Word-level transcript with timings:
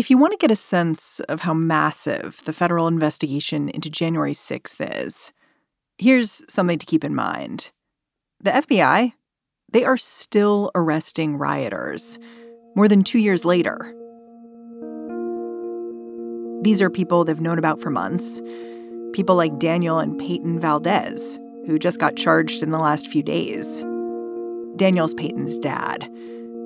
If 0.00 0.08
you 0.08 0.16
want 0.16 0.32
to 0.32 0.38
get 0.38 0.50
a 0.50 0.56
sense 0.56 1.20
of 1.28 1.40
how 1.40 1.52
massive 1.52 2.40
the 2.46 2.54
federal 2.54 2.88
investigation 2.88 3.68
into 3.68 3.90
January 3.90 4.32
6th 4.32 5.04
is, 5.04 5.30
here's 5.98 6.42
something 6.50 6.78
to 6.78 6.86
keep 6.86 7.04
in 7.04 7.14
mind. 7.14 7.70
The 8.42 8.50
FBI, 8.50 9.12
they 9.70 9.84
are 9.84 9.98
still 9.98 10.70
arresting 10.74 11.36
rioters 11.36 12.18
more 12.74 12.88
than 12.88 13.04
two 13.04 13.18
years 13.18 13.44
later. 13.44 13.94
These 16.62 16.80
are 16.80 16.88
people 16.88 17.26
they've 17.26 17.38
known 17.38 17.58
about 17.58 17.78
for 17.78 17.90
months. 17.90 18.40
People 19.12 19.36
like 19.36 19.58
Daniel 19.58 19.98
and 19.98 20.18
Peyton 20.18 20.58
Valdez, 20.58 21.38
who 21.66 21.78
just 21.78 22.00
got 22.00 22.16
charged 22.16 22.62
in 22.62 22.70
the 22.70 22.78
last 22.78 23.06
few 23.06 23.22
days. 23.22 23.80
Daniel's 24.76 25.12
Peyton's 25.12 25.58
dad. 25.58 26.10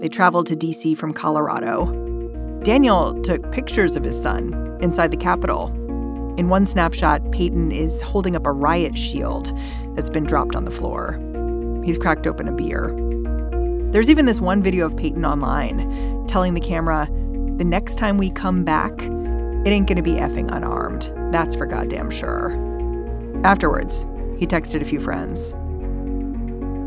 They 0.01 0.09
traveled 0.09 0.47
to 0.47 0.55
D.C. 0.55 0.95
from 0.95 1.12
Colorado. 1.12 2.14
Daniel 2.65 3.20
took 3.20 3.53
pictures 3.53 3.95
of 3.95 4.03
his 4.03 4.20
son 4.20 4.79
inside 4.81 5.11
the 5.11 5.19
Capitol. 5.19 5.69
In 6.39 6.48
one 6.48 6.65
snapshot, 6.65 7.31
Peyton 7.31 7.70
is 7.70 8.01
holding 8.01 8.34
up 8.34 8.47
a 8.47 8.53
riot 8.53 8.97
shield 8.97 9.53
that's 9.95 10.09
been 10.09 10.25
dropped 10.25 10.57
on 10.57 10.65
the 10.65 10.70
floor. 10.70 11.20
He's 11.85 11.98
cracked 11.98 12.27
open 12.27 12.48
a 12.48 12.53
beer. 12.53 12.89
There's 13.92 14.09
even 14.09 14.25
this 14.25 14.41
one 14.41 14.62
video 14.62 14.87
of 14.87 14.97
Peyton 14.97 15.27
online 15.27 16.27
telling 16.27 16.55
the 16.55 16.61
camera, 16.61 17.07
the 17.59 17.65
next 17.65 17.97
time 17.97 18.17
we 18.17 18.31
come 18.31 18.65
back, 18.65 18.92
it 18.92 19.69
ain't 19.69 19.87
gonna 19.87 20.01
be 20.01 20.15
effing 20.15 20.51
unarmed. 20.51 21.12
That's 21.33 21.55
for 21.55 21.67
goddamn 21.67 22.11
sure. 22.11 22.53
Afterwards, 23.45 24.07
he 24.39 24.47
texted 24.47 24.81
a 24.81 24.87
few 24.87 25.01
friends. 25.01 25.53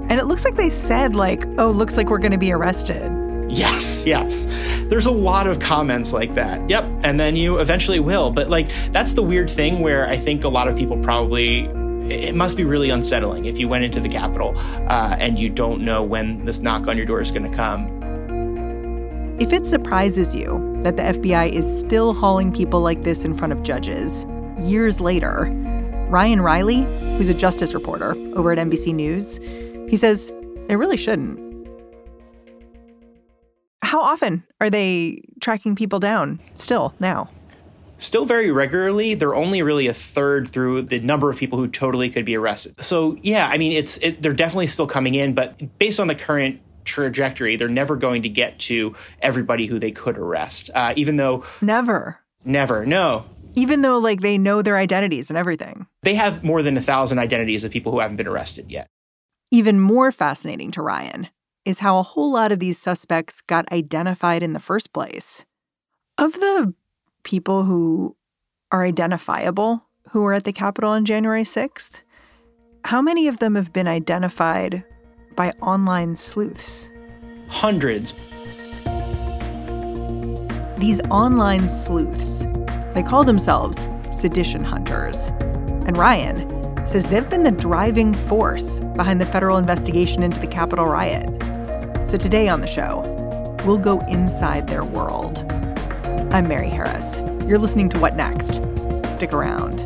And 0.09 0.13
it 0.13 0.25
looks 0.25 0.43
like 0.43 0.55
they 0.55 0.71
said, 0.71 1.15
like, 1.15 1.45
oh, 1.59 1.69
looks 1.69 1.97
like 1.97 2.09
we're 2.09 2.17
gonna 2.17 2.39
be 2.39 2.51
arrested. 2.51 3.26
Yes, 3.57 4.05
yes. 4.05 4.45
There's 4.89 5.05
a 5.05 5.11
lot 5.11 5.47
of 5.47 5.59
comments 5.59 6.11
like 6.11 6.35
that. 6.35 6.69
Yep. 6.69 6.83
And 7.03 7.17
then 7.19 7.35
you 7.37 7.59
eventually 7.59 7.99
will. 7.99 8.29
But 8.29 8.49
like, 8.49 8.69
that's 8.91 9.13
the 9.13 9.23
weird 9.23 9.49
thing 9.49 9.79
where 9.79 10.05
I 10.07 10.17
think 10.17 10.43
a 10.43 10.49
lot 10.49 10.67
of 10.67 10.77
people 10.77 11.01
probably 11.01 11.69
it 12.09 12.35
must 12.35 12.55
be 12.55 12.63
really 12.63 12.89
unsettling 12.89 13.45
if 13.45 13.57
you 13.57 13.67
went 13.67 13.83
into 13.83 13.99
the 13.99 14.09
Capitol 14.09 14.53
uh, 14.57 15.15
and 15.19 15.37
you 15.37 15.49
don't 15.49 15.81
know 15.81 16.03
when 16.03 16.45
this 16.45 16.59
knock 16.59 16.87
on 16.87 16.97
your 16.97 17.05
door 17.05 17.21
is 17.21 17.31
going 17.31 17.49
to 17.49 17.55
come. 17.55 17.87
If 19.39 19.53
it 19.53 19.65
surprises 19.65 20.35
you 20.35 20.79
that 20.83 20.97
the 20.97 21.03
FBI 21.03 21.51
is 21.51 21.79
still 21.79 22.13
hauling 22.13 22.51
people 22.51 22.81
like 22.81 23.03
this 23.03 23.23
in 23.23 23.35
front 23.35 23.53
of 23.53 23.61
judges 23.63 24.25
years 24.59 24.99
later, 24.99 25.45
Ryan 26.09 26.41
Reilly, 26.41 26.83
who's 27.17 27.29
a 27.29 27.33
justice 27.33 27.73
reporter 27.73 28.11
over 28.35 28.51
at 28.51 28.57
NBC 28.57 28.93
News, 28.93 29.37
he 29.89 29.97
says 29.97 30.31
it 30.69 30.75
really 30.75 30.97
shouldn't. 30.97 31.46
How 33.87 34.01
often 34.01 34.43
are 34.59 34.69
they 34.69 35.21
tracking 35.39 35.73
people 35.73 35.99
down 35.99 36.41
still 36.55 36.93
now? 36.99 37.29
still 37.99 38.25
very 38.25 38.51
regularly 38.51 39.15
they're 39.15 39.33
only 39.33 39.63
really 39.63 39.87
a 39.87 39.93
third 39.93 40.47
through 40.47 40.83
the 40.83 40.99
number 40.99 41.31
of 41.31 41.37
people 41.37 41.57
who 41.57 41.67
totally 41.67 42.11
could 42.11 42.25
be 42.25 42.35
arrested. 42.37 42.75
So 42.79 43.17
yeah 43.23 43.47
i 43.47 43.57
mean 43.57 43.71
it's 43.71 43.97
it, 43.99 44.21
they're 44.21 44.33
definitely 44.33 44.67
still 44.67 44.85
coming 44.85 45.15
in 45.15 45.33
but 45.33 45.79
based 45.79 45.99
on 45.99 46.07
the 46.07 46.13
current 46.13 46.61
trajectory 46.83 47.55
they're 47.55 47.67
never 47.67 47.95
going 47.95 48.21
to 48.21 48.29
get 48.29 48.59
to 48.59 48.93
everybody 49.23 49.65
who 49.65 49.79
they 49.79 49.89
could 49.89 50.15
arrest 50.15 50.69
uh, 50.75 50.93
even 50.95 51.15
though 51.15 51.43
never. 51.61 52.19
Never 52.45 52.85
no. 52.85 53.25
Even 53.55 53.81
though 53.81 53.97
like 53.97 54.21
they 54.21 54.37
know 54.37 54.61
their 54.61 54.77
identities 54.77 55.31
and 55.31 55.37
everything. 55.37 55.87
They 56.03 56.13
have 56.13 56.43
more 56.43 56.61
than 56.61 56.77
a 56.77 56.81
thousand 56.81 57.17
identities 57.17 57.63
of 57.63 57.71
people 57.71 57.91
who 57.91 57.99
haven't 57.99 58.17
been 58.17 58.27
arrested 58.27 58.69
yet. 58.69 58.85
Even 59.49 59.79
more 59.79 60.11
fascinating 60.11 60.69
to 60.71 60.83
ryan 60.83 61.29
is 61.67 61.79
how 61.79 61.99
a 61.99 62.03
whole 62.03 62.31
lot 62.31 62.51
of 62.51 62.59
these 62.59 62.77
suspects 62.77 63.41
got 63.41 63.69
identified 63.71 64.41
in 64.41 64.53
the 64.53 64.59
first 64.59 64.93
place 64.93 65.43
of 66.17 66.33
the 66.33 66.73
people 67.23 67.63
who 67.63 68.15
are 68.71 68.85
identifiable 68.85 69.83
who 70.11 70.21
were 70.21 70.33
at 70.33 70.45
the 70.45 70.53
Capitol 70.53 70.91
on 70.91 71.03
January 71.03 71.43
6th, 71.43 72.01
how 72.85 73.01
many 73.01 73.27
of 73.27 73.39
them 73.39 73.55
have 73.55 73.73
been 73.73 73.87
identified 73.87 74.83
by 75.35 75.51
online 75.61 76.15
sleuths? 76.15 76.89
Hundreds. 77.49 78.13
These 80.77 81.01
online 81.09 81.67
sleuths, 81.67 82.45
they 82.93 83.03
call 83.03 83.25
themselves 83.25 83.89
sedition 84.11 84.63
hunters. 84.63 85.27
And 85.85 85.97
Ryan 85.97 86.47
says 86.87 87.07
they've 87.07 87.29
been 87.29 87.43
the 87.43 87.51
driving 87.51 88.13
force 88.13 88.79
behind 88.95 89.19
the 89.19 89.25
federal 89.25 89.57
investigation 89.57 90.23
into 90.23 90.39
the 90.39 90.47
Capitol 90.47 90.85
riot. 90.85 91.27
So 92.07 92.15
today 92.15 92.47
on 92.47 92.61
the 92.61 92.67
show, 92.67 93.01
we'll 93.65 93.77
go 93.77 93.99
inside 94.07 94.65
their 94.65 94.85
world. 94.85 95.39
I'm 96.31 96.47
Mary 96.47 96.69
Harris. 96.69 97.19
You're 97.45 97.57
listening 97.57 97.89
to 97.89 97.99
What 97.99 98.15
Next? 98.15 98.61
Stick 99.13 99.33
around. 99.33 99.79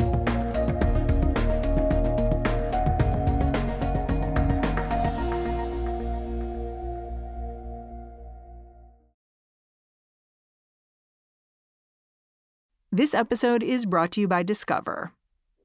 This 12.92 13.16
episode 13.16 13.64
is 13.64 13.88
brought 13.88 14.12
to 14.12 14.22
you 14.22 14.28
by 14.28 14.44
Discover. 14.44 15.14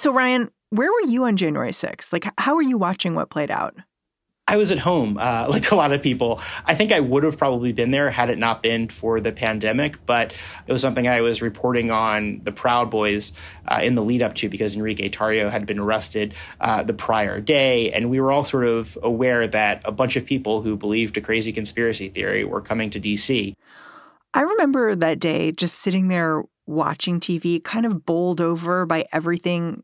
So 0.00 0.14
Ryan, 0.14 0.50
where 0.70 0.90
were 0.90 1.10
you 1.10 1.24
on 1.24 1.36
January 1.36 1.72
6th? 1.72 2.10
Like 2.10 2.26
how 2.38 2.54
were 2.54 2.62
you 2.62 2.78
watching 2.78 3.14
what 3.14 3.28
played 3.28 3.50
out? 3.50 3.76
I 4.48 4.56
was 4.56 4.72
at 4.72 4.78
home, 4.78 5.18
uh, 5.20 5.46
like 5.50 5.70
a 5.72 5.74
lot 5.74 5.92
of 5.92 6.00
people. 6.00 6.40
I 6.64 6.74
think 6.74 6.90
I 6.90 7.00
would 7.00 7.22
have 7.22 7.36
probably 7.36 7.74
been 7.74 7.90
there 7.90 8.08
had 8.08 8.30
it 8.30 8.38
not 8.38 8.62
been 8.62 8.88
for 8.88 9.20
the 9.20 9.30
pandemic, 9.30 9.98
but 10.06 10.34
it 10.66 10.72
was 10.72 10.80
something 10.80 11.06
I 11.06 11.20
was 11.20 11.42
reporting 11.42 11.90
on 11.90 12.40
the 12.44 12.50
Proud 12.50 12.90
Boys 12.90 13.34
uh, 13.68 13.80
in 13.82 13.94
the 13.94 14.02
lead 14.02 14.22
up 14.22 14.36
to 14.36 14.48
because 14.48 14.74
Enrique 14.74 15.10
Tarrio 15.10 15.50
had 15.50 15.66
been 15.66 15.78
arrested 15.78 16.32
uh, 16.62 16.82
the 16.82 16.94
prior 16.94 17.38
day. 17.38 17.92
And 17.92 18.08
we 18.08 18.20
were 18.20 18.32
all 18.32 18.42
sort 18.42 18.66
of 18.66 18.96
aware 19.02 19.46
that 19.48 19.82
a 19.84 19.92
bunch 19.92 20.16
of 20.16 20.24
people 20.24 20.62
who 20.62 20.78
believed 20.78 21.18
a 21.18 21.20
crazy 21.20 21.52
conspiracy 21.52 22.08
theory 22.08 22.42
were 22.44 22.62
coming 22.62 22.88
to 22.88 22.98
DC. 22.98 23.52
I 24.32 24.40
remember 24.40 24.94
that 24.94 25.20
day 25.20 25.52
just 25.52 25.74
sitting 25.74 26.08
there 26.08 26.44
watching 26.66 27.20
TV, 27.20 27.62
kind 27.62 27.84
of 27.84 28.06
bowled 28.06 28.40
over 28.40 28.86
by 28.86 29.04
everything 29.12 29.82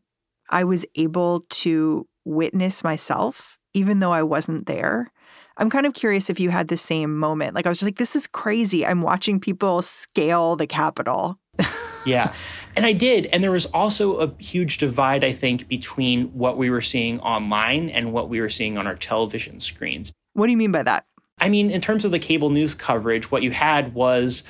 I 0.49 0.63
was 0.63 0.85
able 0.95 1.41
to 1.49 2.07
witness 2.25 2.83
myself 2.83 3.57
even 3.77 3.99
though 3.99 4.11
I 4.11 4.23
wasn't 4.23 4.65
there. 4.65 5.11
I'm 5.57 5.69
kind 5.69 5.85
of 5.85 5.93
curious 5.93 6.29
if 6.29 6.39
you 6.39 6.49
had 6.49 6.67
the 6.67 6.77
same 6.77 7.17
moment. 7.17 7.53
Like 7.53 7.65
I 7.65 7.69
was 7.69 7.79
just 7.79 7.87
like, 7.87 7.97
this 7.97 8.15
is 8.15 8.27
crazy. 8.27 8.85
I'm 8.85 9.01
watching 9.01 9.39
people 9.39 9.81
scale 9.81 10.55
the 10.55 10.67
Capitol. 10.67 11.37
yeah. 12.05 12.33
And 12.75 12.85
I 12.85 12.93
did. 12.93 13.27
And 13.27 13.43
there 13.43 13.51
was 13.51 13.67
also 13.67 14.17
a 14.17 14.31
huge 14.39 14.79
divide, 14.79 15.23
I 15.23 15.31
think, 15.31 15.67
between 15.67 16.27
what 16.27 16.57
we 16.57 16.69
were 16.69 16.81
seeing 16.81 17.19
online 17.21 17.89
and 17.89 18.13
what 18.13 18.29
we 18.29 18.41
were 18.41 18.49
seeing 18.49 18.77
on 18.77 18.87
our 18.87 18.95
television 18.95 19.59
screens. 19.59 20.11
What 20.33 20.45
do 20.47 20.51
you 20.51 20.57
mean 20.57 20.71
by 20.71 20.83
that? 20.83 21.05
I 21.39 21.49
mean, 21.49 21.69
in 21.69 21.81
terms 21.81 22.03
of 22.03 22.11
the 22.11 22.19
cable 22.19 22.49
news 22.49 22.73
coverage, 22.73 23.31
what 23.31 23.43
you 23.43 23.51
had 23.51 23.93
was 23.93 24.43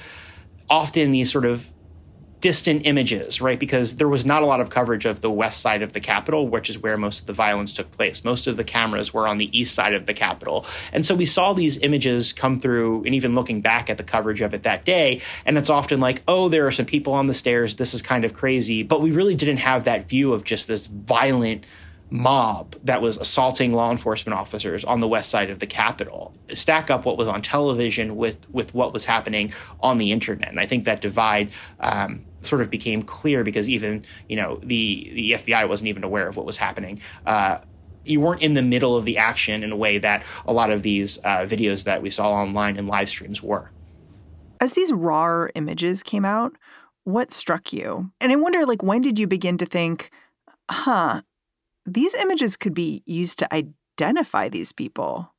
often 0.69 1.11
these 1.11 1.31
sort 1.31 1.45
of 1.45 1.69
distant 2.39 2.85
images, 2.85 3.41
right? 3.41 3.59
Because 3.59 3.95
there 3.95 4.07
was 4.07 4.25
not 4.25 4.43
a 4.43 4.45
lot 4.45 4.59
of 4.59 4.69
coverage 4.69 5.05
of 5.05 5.21
the 5.21 5.31
west 5.31 5.61
side 5.61 5.81
of 5.81 5.93
the 5.93 5.99
Capitol, 5.99 6.47
which 6.47 6.69
is 6.69 6.77
where 6.77 6.95
most 6.97 7.21
of 7.21 7.25
the 7.25 7.33
violence 7.33 7.73
took 7.73 7.89
place. 7.91 8.23
Most 8.23 8.47
of 8.47 8.57
the 8.57 8.63
cameras 8.63 9.13
were 9.13 9.27
on 9.27 9.37
the 9.37 9.57
east 9.57 9.73
side 9.73 9.93
of 9.93 10.05
the 10.05 10.13
Capitol. 10.13 10.65
And 10.93 11.05
so 11.05 11.15
we 11.15 11.25
saw 11.25 11.53
these 11.53 11.77
images 11.79 12.33
come 12.33 12.59
through, 12.59 13.03
and 13.05 13.15
even 13.15 13.33
looking 13.33 13.61
back 13.61 13.89
at 13.89 13.97
the 13.97 14.03
coverage 14.03 14.41
of 14.41 14.53
it 14.53 14.63
that 14.63 14.85
day, 14.85 15.21
and 15.45 15.57
it's 15.57 15.69
often 15.69 15.99
like, 15.99 16.21
oh, 16.27 16.49
there 16.49 16.67
are 16.67 16.71
some 16.71 16.85
people 16.85 17.13
on 17.13 17.27
the 17.27 17.33
stairs. 17.33 17.75
This 17.75 17.93
is 17.93 18.01
kind 18.01 18.23
of 18.23 18.33
crazy. 18.33 18.83
But 18.83 19.01
we 19.01 19.11
really 19.11 19.35
didn't 19.35 19.57
have 19.57 19.85
that 19.85 20.07
view 20.07 20.33
of 20.33 20.43
just 20.43 20.67
this 20.67 20.85
violent 20.85 21.65
mob 22.09 22.75
that 22.83 23.01
was 23.01 23.18
assaulting 23.18 23.74
law 23.74 23.92
enforcement 23.92 24.38
officers 24.38 24.86
on 24.86 25.00
the 25.00 25.07
west 25.07 25.30
side 25.30 25.50
of 25.50 25.59
the 25.59 25.68
Capitol. 25.68 26.33
Stack 26.54 26.89
up 26.89 27.06
what 27.06 27.18
was 27.18 27.27
on 27.27 27.42
television 27.42 28.15
with 28.15 28.38
with 28.50 28.74
what 28.74 28.94
was 28.94 29.06
happening 29.06 29.54
on 29.81 29.98
the 29.98 30.12
internet, 30.12 30.50
and 30.50 30.59
I 30.59 30.65
think 30.65 30.86
that 30.86 31.01
divide. 31.01 31.51
Um, 31.80 32.24
sort 32.42 32.62
of 32.62 32.69
became 32.69 33.01
clear 33.01 33.44
because 33.44 33.68
even 33.68 34.06
you 34.30 34.36
know 34.36 34.59
the 34.63 35.12
the 35.13 35.31
FBI 35.31 35.68
wasn't 35.68 35.88
even 35.88 36.04
aware 36.04 36.27
of 36.27 36.38
what 36.38 36.45
was 36.45 36.56
happening. 36.56 37.01
Uh, 37.25 37.57
you 38.06 38.21
weren't 38.21 38.42
in 38.42 38.54
the 38.54 38.62
middle 38.62 38.95
of 38.95 39.06
the 39.06 39.18
action 39.18 39.63
in 39.63 39.71
a 39.71 39.75
way 39.75 39.98
that 39.98 40.24
a 40.45 40.54
lot 40.54 40.69
of 40.69 40.81
these 40.81 41.19
uh, 41.24 41.39
videos 41.39 41.83
that 41.83 42.01
we 42.01 42.09
saw 42.09 42.31
online 42.31 42.77
and 42.77 42.88
live 42.88 43.09
streams 43.09 43.44
were. 43.44 43.71
As 44.59 44.74
these 44.74 44.94
raw 44.94 45.48
images 45.56 46.04
came 46.04 46.24
out, 46.24 46.56
what 47.04 47.31
struck 47.31 47.71
you? 47.74 48.12
And 48.19 48.31
I 48.31 48.36
wonder, 48.36 48.65
like, 48.65 48.81
when 48.81 49.01
did 49.01 49.19
you 49.19 49.27
begin 49.27 49.57
to 49.59 49.65
think, 49.65 50.09
huh, 50.69 51.21
these 51.87 52.13
images 52.13 52.57
could 52.57 52.73
be 52.73 53.01
used 53.05 53.39
to 53.39 53.47
identify 53.53 54.49
these 54.49 54.71
people. 54.73 55.33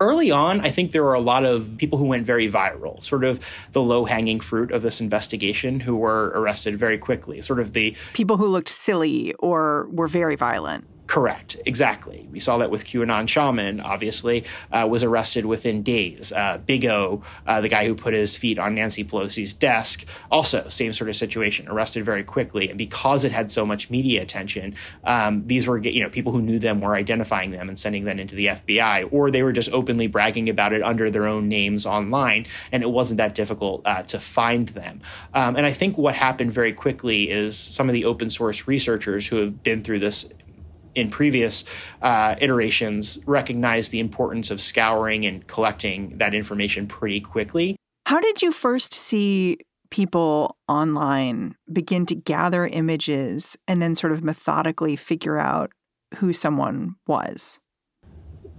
Early 0.00 0.30
on, 0.30 0.60
I 0.60 0.70
think 0.70 0.92
there 0.92 1.02
were 1.02 1.14
a 1.14 1.20
lot 1.20 1.44
of 1.44 1.76
people 1.76 1.98
who 1.98 2.04
went 2.04 2.24
very 2.24 2.48
viral, 2.48 3.02
sort 3.02 3.24
of 3.24 3.40
the 3.72 3.82
low 3.82 4.04
hanging 4.04 4.38
fruit 4.38 4.70
of 4.70 4.82
this 4.82 5.00
investigation 5.00 5.80
who 5.80 5.96
were 5.96 6.26
arrested 6.36 6.78
very 6.78 6.98
quickly, 6.98 7.40
sort 7.40 7.58
of 7.58 7.72
the 7.72 7.96
people 8.12 8.36
who 8.36 8.46
looked 8.46 8.68
silly 8.68 9.34
or 9.40 9.88
were 9.90 10.06
very 10.06 10.36
violent. 10.36 10.86
Correct, 11.08 11.56
exactly. 11.64 12.28
We 12.30 12.38
saw 12.38 12.58
that 12.58 12.70
with 12.70 12.84
QAnon 12.84 13.26
Shaman, 13.30 13.80
obviously, 13.80 14.44
uh, 14.70 14.86
was 14.90 15.02
arrested 15.02 15.46
within 15.46 15.82
days. 15.82 16.32
Uh, 16.32 16.60
Bigo, 16.66 17.22
uh, 17.46 17.62
the 17.62 17.70
guy 17.70 17.86
who 17.86 17.94
put 17.94 18.12
his 18.12 18.36
feet 18.36 18.58
on 18.58 18.74
Nancy 18.74 19.04
Pelosi's 19.04 19.54
desk, 19.54 20.04
also 20.30 20.68
same 20.68 20.92
sort 20.92 21.08
of 21.08 21.16
situation, 21.16 21.66
arrested 21.66 22.04
very 22.04 22.22
quickly. 22.22 22.68
And 22.68 22.76
because 22.76 23.24
it 23.24 23.32
had 23.32 23.50
so 23.50 23.64
much 23.64 23.88
media 23.88 24.20
attention, 24.20 24.74
um, 25.04 25.46
these 25.46 25.66
were 25.66 25.78
you 25.78 26.02
know 26.02 26.10
people 26.10 26.30
who 26.30 26.42
knew 26.42 26.58
them 26.58 26.82
were 26.82 26.94
identifying 26.94 27.52
them 27.52 27.70
and 27.70 27.78
sending 27.78 28.04
them 28.04 28.18
into 28.18 28.36
the 28.36 28.48
FBI, 28.48 29.08
or 29.10 29.30
they 29.30 29.42
were 29.42 29.52
just 29.52 29.70
openly 29.72 30.08
bragging 30.08 30.50
about 30.50 30.74
it 30.74 30.82
under 30.82 31.10
their 31.10 31.26
own 31.26 31.48
names 31.48 31.86
online, 31.86 32.44
and 32.70 32.82
it 32.82 32.90
wasn't 32.90 33.16
that 33.16 33.34
difficult 33.34 33.80
uh, 33.86 34.02
to 34.02 34.20
find 34.20 34.68
them. 34.68 35.00
Um, 35.32 35.56
and 35.56 35.64
I 35.64 35.72
think 35.72 35.96
what 35.96 36.14
happened 36.14 36.52
very 36.52 36.74
quickly 36.74 37.30
is 37.30 37.56
some 37.56 37.88
of 37.88 37.94
the 37.94 38.04
open 38.04 38.28
source 38.28 38.68
researchers 38.68 39.26
who 39.26 39.36
have 39.36 39.62
been 39.62 39.82
through 39.82 40.00
this 40.00 40.30
in 40.98 41.10
previous 41.10 41.64
uh, 42.02 42.34
iterations 42.40 43.18
recognized 43.26 43.90
the 43.90 44.00
importance 44.00 44.50
of 44.50 44.60
scouring 44.60 45.24
and 45.24 45.46
collecting 45.46 46.18
that 46.18 46.34
information 46.34 46.86
pretty 46.86 47.20
quickly. 47.20 47.76
How 48.06 48.20
did 48.20 48.42
you 48.42 48.52
first 48.52 48.92
see 48.94 49.58
people 49.90 50.56
online 50.68 51.54
begin 51.72 52.06
to 52.06 52.14
gather 52.14 52.66
images 52.66 53.56
and 53.66 53.80
then 53.80 53.94
sort 53.94 54.12
of 54.12 54.22
methodically 54.22 54.96
figure 54.96 55.38
out 55.38 55.70
who 56.16 56.32
someone 56.32 56.96
was? 57.06 57.60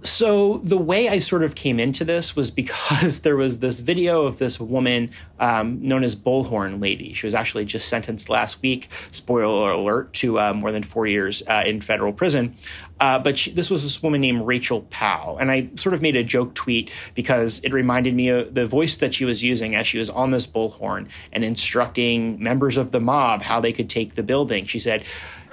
So 0.02 0.58
the 0.58 0.78
way 0.78 1.08
I 1.08 1.18
sort 1.18 1.42
of 1.42 1.54
came 1.54 1.78
into 1.78 2.04
this 2.04 2.34
was 2.34 2.50
because 2.50 3.20
there 3.22 3.36
was 3.36 3.58
this 3.58 3.80
video 3.80 4.24
of 4.24 4.38
this 4.38 4.58
woman 4.58 5.10
um, 5.38 5.82
known 5.82 6.04
as 6.04 6.16
Bullhorn 6.16 6.80
Lady. 6.80 7.12
She 7.12 7.26
was 7.26 7.34
actually 7.34 7.66
just 7.66 7.88
sentenced 7.88 8.28
last 8.30 8.62
week, 8.62 8.88
spoiler 9.12 9.72
alert, 9.72 10.12
to 10.14 10.38
uh, 10.38 10.54
more 10.54 10.72
than 10.72 10.82
four 10.82 11.06
years 11.06 11.42
uh, 11.46 11.64
in 11.66 11.80
federal 11.80 12.12
prison. 12.12 12.56
Uh, 12.98 13.18
but 13.18 13.38
she, 13.38 13.50
this 13.50 13.70
was 13.70 13.82
this 13.82 14.02
woman 14.02 14.20
named 14.20 14.46
Rachel 14.46 14.82
Powell, 14.90 15.38
And 15.38 15.50
I 15.50 15.68
sort 15.76 15.94
of 15.94 16.02
made 16.02 16.16
a 16.16 16.24
joke 16.24 16.54
tweet 16.54 16.90
because 17.14 17.60
it 17.60 17.72
reminded 17.72 18.14
me 18.14 18.28
of 18.28 18.54
the 18.54 18.66
voice 18.66 18.96
that 18.96 19.12
she 19.12 19.24
was 19.24 19.42
using 19.42 19.74
as 19.74 19.86
she 19.86 19.98
was 19.98 20.08
on 20.10 20.30
this 20.30 20.46
bullhorn 20.46 21.08
and 21.32 21.44
instructing 21.44 22.42
members 22.42 22.78
of 22.78 22.90
the 22.90 23.00
mob 23.00 23.42
how 23.42 23.60
they 23.60 23.72
could 23.72 23.90
take 23.90 24.14
the 24.14 24.22
building. 24.22 24.64
She 24.64 24.78
said, 24.78 25.04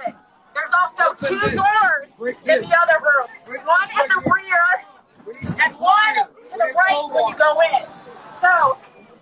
There's 0.04 0.72
also 0.98 1.26
two 1.26 1.40
doors 1.56 1.97
in 2.20 2.34
the 2.44 2.76
other 2.82 2.98
room 3.00 3.28
one 3.68 3.88
in 3.90 4.08
the 4.08 4.30
rear 4.30 4.64
and 5.62 5.78
one 5.78 6.14
to 6.14 6.56
the 6.56 6.72
right 6.74 7.10
when 7.12 7.28
you 7.28 7.36
go 7.36 7.60
in. 7.60 7.86
So 8.40 8.78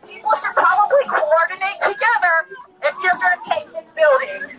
people 0.06 0.31
should 0.37 0.54
probably 0.54 1.02
coordinate 1.08 1.81
together 1.82 2.58
if 2.82 2.94
you're 3.02 3.12
going 3.12 3.38
to 3.38 3.50
take 3.50 3.72
this 3.72 3.84
building. 3.94 4.56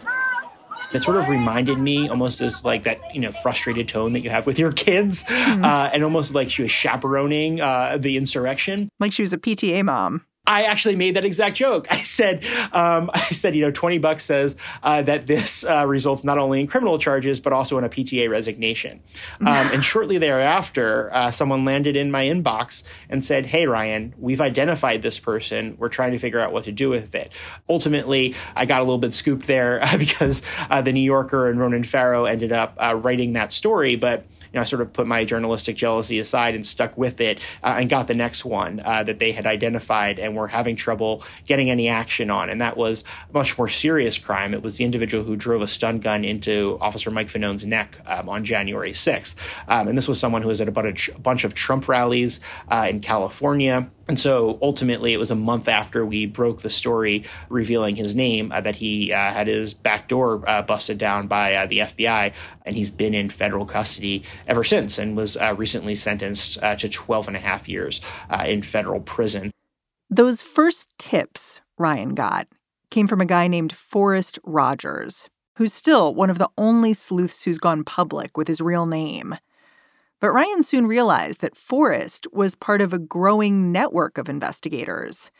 It 0.94 1.04
sort 1.04 1.18
of 1.18 1.28
reminded 1.28 1.80
me 1.80 2.08
almost 2.08 2.42
as 2.42 2.64
like 2.64 2.84
that, 2.84 3.00
you 3.14 3.20
know, 3.20 3.32
frustrated 3.32 3.88
tone 3.90 4.14
that 4.14 4.22
you 4.22 4.30
have 4.30 4.46
with 4.46 4.58
your 4.58 4.72
kids, 4.72 5.26
mm-hmm. 5.26 5.64
uh, 5.64 5.90
and 5.92 6.04
almost 6.04 6.34
like 6.34 6.50
she 6.50 6.62
was 6.62 6.72
chaperoning 6.72 7.60
uh, 7.60 7.98
the 7.98 8.16
insurrection. 8.16 8.90
Like 9.00 9.12
she 9.12 9.22
was 9.22 9.34
a 9.34 9.38
PTA 9.38 9.84
mom. 9.84 10.26
I 10.48 10.64
actually 10.64 10.96
made 10.96 11.16
that 11.16 11.26
exact 11.26 11.58
joke. 11.58 11.88
I 11.92 11.98
said, 11.98 12.46
um, 12.72 13.12
I 13.14 13.20
said, 13.20 13.56
you 13.56 13.62
know, 13.62 13.72
20 13.72 13.98
bucks 14.00 14.24
says 14.24 14.56
uh, 14.82 15.02
that 15.04 15.28
this 15.28 15.66
uh, 15.66 15.86
results 15.86 16.24
not 16.24 16.38
only 16.38 16.62
in 16.62 16.68
criminal 16.68 16.98
charges, 16.98 17.40
but 17.40 17.54
also 17.54 17.78
in 17.78 17.84
a 17.84 17.90
PTA 17.90 18.30
resignation. 18.30 19.02
Um, 19.48 19.70
and 19.72 19.84
shortly 19.84 20.18
thereafter, 20.18 21.10
uh, 21.14 21.32
someone 21.32 21.66
landed 21.66 21.96
in 21.96 22.12
my 22.12 22.26
inbox 22.26 22.84
and 23.10 23.24
said, 23.24 23.46
Hey, 23.46 23.66
Ryan, 23.66 24.14
we've 24.18 24.42
identified 24.42 25.02
this 25.02 25.20
person. 25.20 25.76
We're 25.80 25.90
trying 25.90 26.12
to 26.12 26.18
figure 26.18 26.40
out 26.40 26.52
what 26.52 26.64
to 26.66 26.72
do 26.72 26.90
with 26.90 27.14
it. 27.16 27.32
Ultimately, 27.70 28.36
I 28.56 28.66
got 28.66 28.82
a 28.82 28.84
little 28.84 28.98
bit 28.98 29.14
scooped 29.14 29.48
there 29.48 29.82
because 29.98 30.44
uh, 30.70 30.82
the 30.82 30.94
New 30.94 31.02
Yorker 31.02 31.50
and 31.50 31.60
Ronan 31.60 31.84
Farrow 31.84 32.26
ended 32.26 32.52
up 32.52 32.76
uh, 32.78 32.96
writing 32.96 33.34
that 33.34 33.52
story. 33.52 33.96
But 33.96 34.26
know, 34.54 34.62
I 34.62 34.64
sort 34.64 34.82
of 34.82 34.94
put 34.94 35.08
my 35.08 35.26
journalistic 35.26 35.76
jealousy 35.76 36.20
aside 36.20 36.56
and 36.56 36.66
stuck 36.66 36.98
with 36.98 37.22
it 37.22 37.40
uh, 37.64 37.76
and 37.80 37.90
got 37.90 38.08
the 38.08 38.16
next 38.16 38.46
one 38.46 38.82
uh, 38.84 39.04
that 39.04 39.20
they 39.20 39.32
had 39.32 39.46
identified 39.46 40.20
and 40.20 40.36
were 40.36 40.48
having 40.48 40.76
trouble 40.76 41.24
getting 41.46 41.70
any 41.70 41.88
action 41.88 42.30
on. 42.30 42.50
And 42.50 42.62
that 42.62 42.78
was 42.78 43.04
a 43.30 43.34
much 43.34 43.58
more 43.58 43.70
serious 43.70 44.18
crime. 44.18 44.54
It 44.54 44.62
was 44.62 44.78
the 44.78 44.86
individual 44.86 45.24
who 45.24 45.36
drove 45.36 45.62
a 45.62 45.68
stun 45.68 46.00
gun 46.00 46.24
into 46.24 46.78
Officer 46.82 47.12
Mike 47.12 47.28
Fanone's 47.28 47.66
neck 47.66 48.00
um, 48.06 48.30
on 48.30 48.44
January 48.44 48.92
6th. 48.92 49.36
Um, 49.68 49.88
and 49.88 49.98
this 49.98 50.08
was 50.08 50.20
someone 50.20 50.42
who 50.42 50.48
was 50.48 50.62
at 50.62 50.68
a 50.68 50.72
bunch, 50.72 51.10
a 51.10 51.20
bunch 51.20 51.44
of 51.44 51.54
Trump 51.54 51.88
rallies 51.88 52.40
uh, 52.70 52.88
in 52.90 53.00
California. 53.00 53.90
And 54.08 54.20
so 54.20 54.58
ultimately, 54.62 55.14
it 55.14 55.18
was 55.18 55.32
a 55.32 55.36
month 55.36 55.68
after 55.68 56.06
we 56.06 56.26
broke 56.26 56.62
the 56.62 56.70
story 56.70 57.26
revealing 57.50 57.96
his 57.96 58.16
name 58.16 58.52
uh, 58.52 58.62
that 58.62 58.76
he 58.76 59.12
uh, 59.12 59.32
had 59.32 59.48
his 59.48 59.74
back 59.74 60.08
door 60.08 60.44
uh, 60.48 60.62
busted 60.62 60.98
down 60.98 61.28
by 61.28 61.56
uh, 61.56 61.66
the 61.66 61.80
FBI, 61.80 62.34
and 62.66 62.76
he's 62.76 62.90
been 62.90 63.14
in 63.14 63.30
federal 63.30 63.66
custody 63.66 64.24
ever 64.48 64.64
since 64.64 64.98
and 64.98 65.18
was 65.18 65.36
uh, 65.38 65.54
recently 65.58 65.96
sentenced 65.96 66.58
uh, 66.64 66.76
to 66.76 66.88
12 66.88 67.28
and 67.28 67.38
a 67.38 67.40
half 67.40 67.68
years 67.68 68.00
in 68.46 68.62
federal 68.64 69.02
prison. 69.02 69.52
Those 70.10 70.42
first 70.42 70.98
tips 70.98 71.60
Ryan 71.78 72.16
got 72.16 72.48
came 72.90 73.08
from 73.08 73.20
a 73.20 73.26
guy 73.26 73.48
named 73.50 73.74
Forrest 73.74 74.40
Rogers, 74.44 75.30
who's 75.58 75.74
still 75.74 76.16
one 76.16 76.30
of 76.30 76.38
the 76.38 76.50
only 76.58 76.94
sleuths 76.94 77.44
who's 77.44 77.58
gone 77.58 77.84
public 77.84 78.38
with 78.38 78.48
his 78.48 78.62
real 78.62 78.86
name. 78.86 79.36
But 80.20 80.32
Ryan 80.32 80.64
soon 80.64 80.88
realized 80.88 81.42
that 81.42 81.56
Forrest 81.56 82.26
was 82.34 82.56
part 82.56 82.82
of 82.82 82.94
a 82.94 83.00
growing 83.00 83.72
network 83.72 84.18
of 84.18 84.30
investigators. 84.30 85.32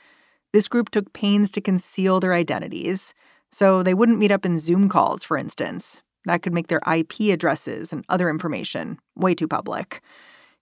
This 0.54 0.68
group 0.68 0.90
took 0.90 1.14
pains 1.14 1.50
to 1.52 1.62
conceal 1.62 2.20
their 2.20 2.34
identities, 2.34 3.14
so 3.52 3.82
they 3.82 3.94
wouldn't 3.94 4.20
meet 4.20 4.32
up 4.32 4.46
in 4.46 4.60
Zoom 4.60 4.88
calls, 4.88 5.24
for 5.24 5.38
instance. 5.38 6.04
That 6.26 6.42
could 6.42 6.54
make 6.54 6.68
their 6.68 6.82
IP 6.92 7.34
addresses 7.34 7.92
and 7.92 8.06
other 8.10 8.30
information 8.30 9.00
way 9.16 9.34
too 9.34 9.48
public. 9.48 10.02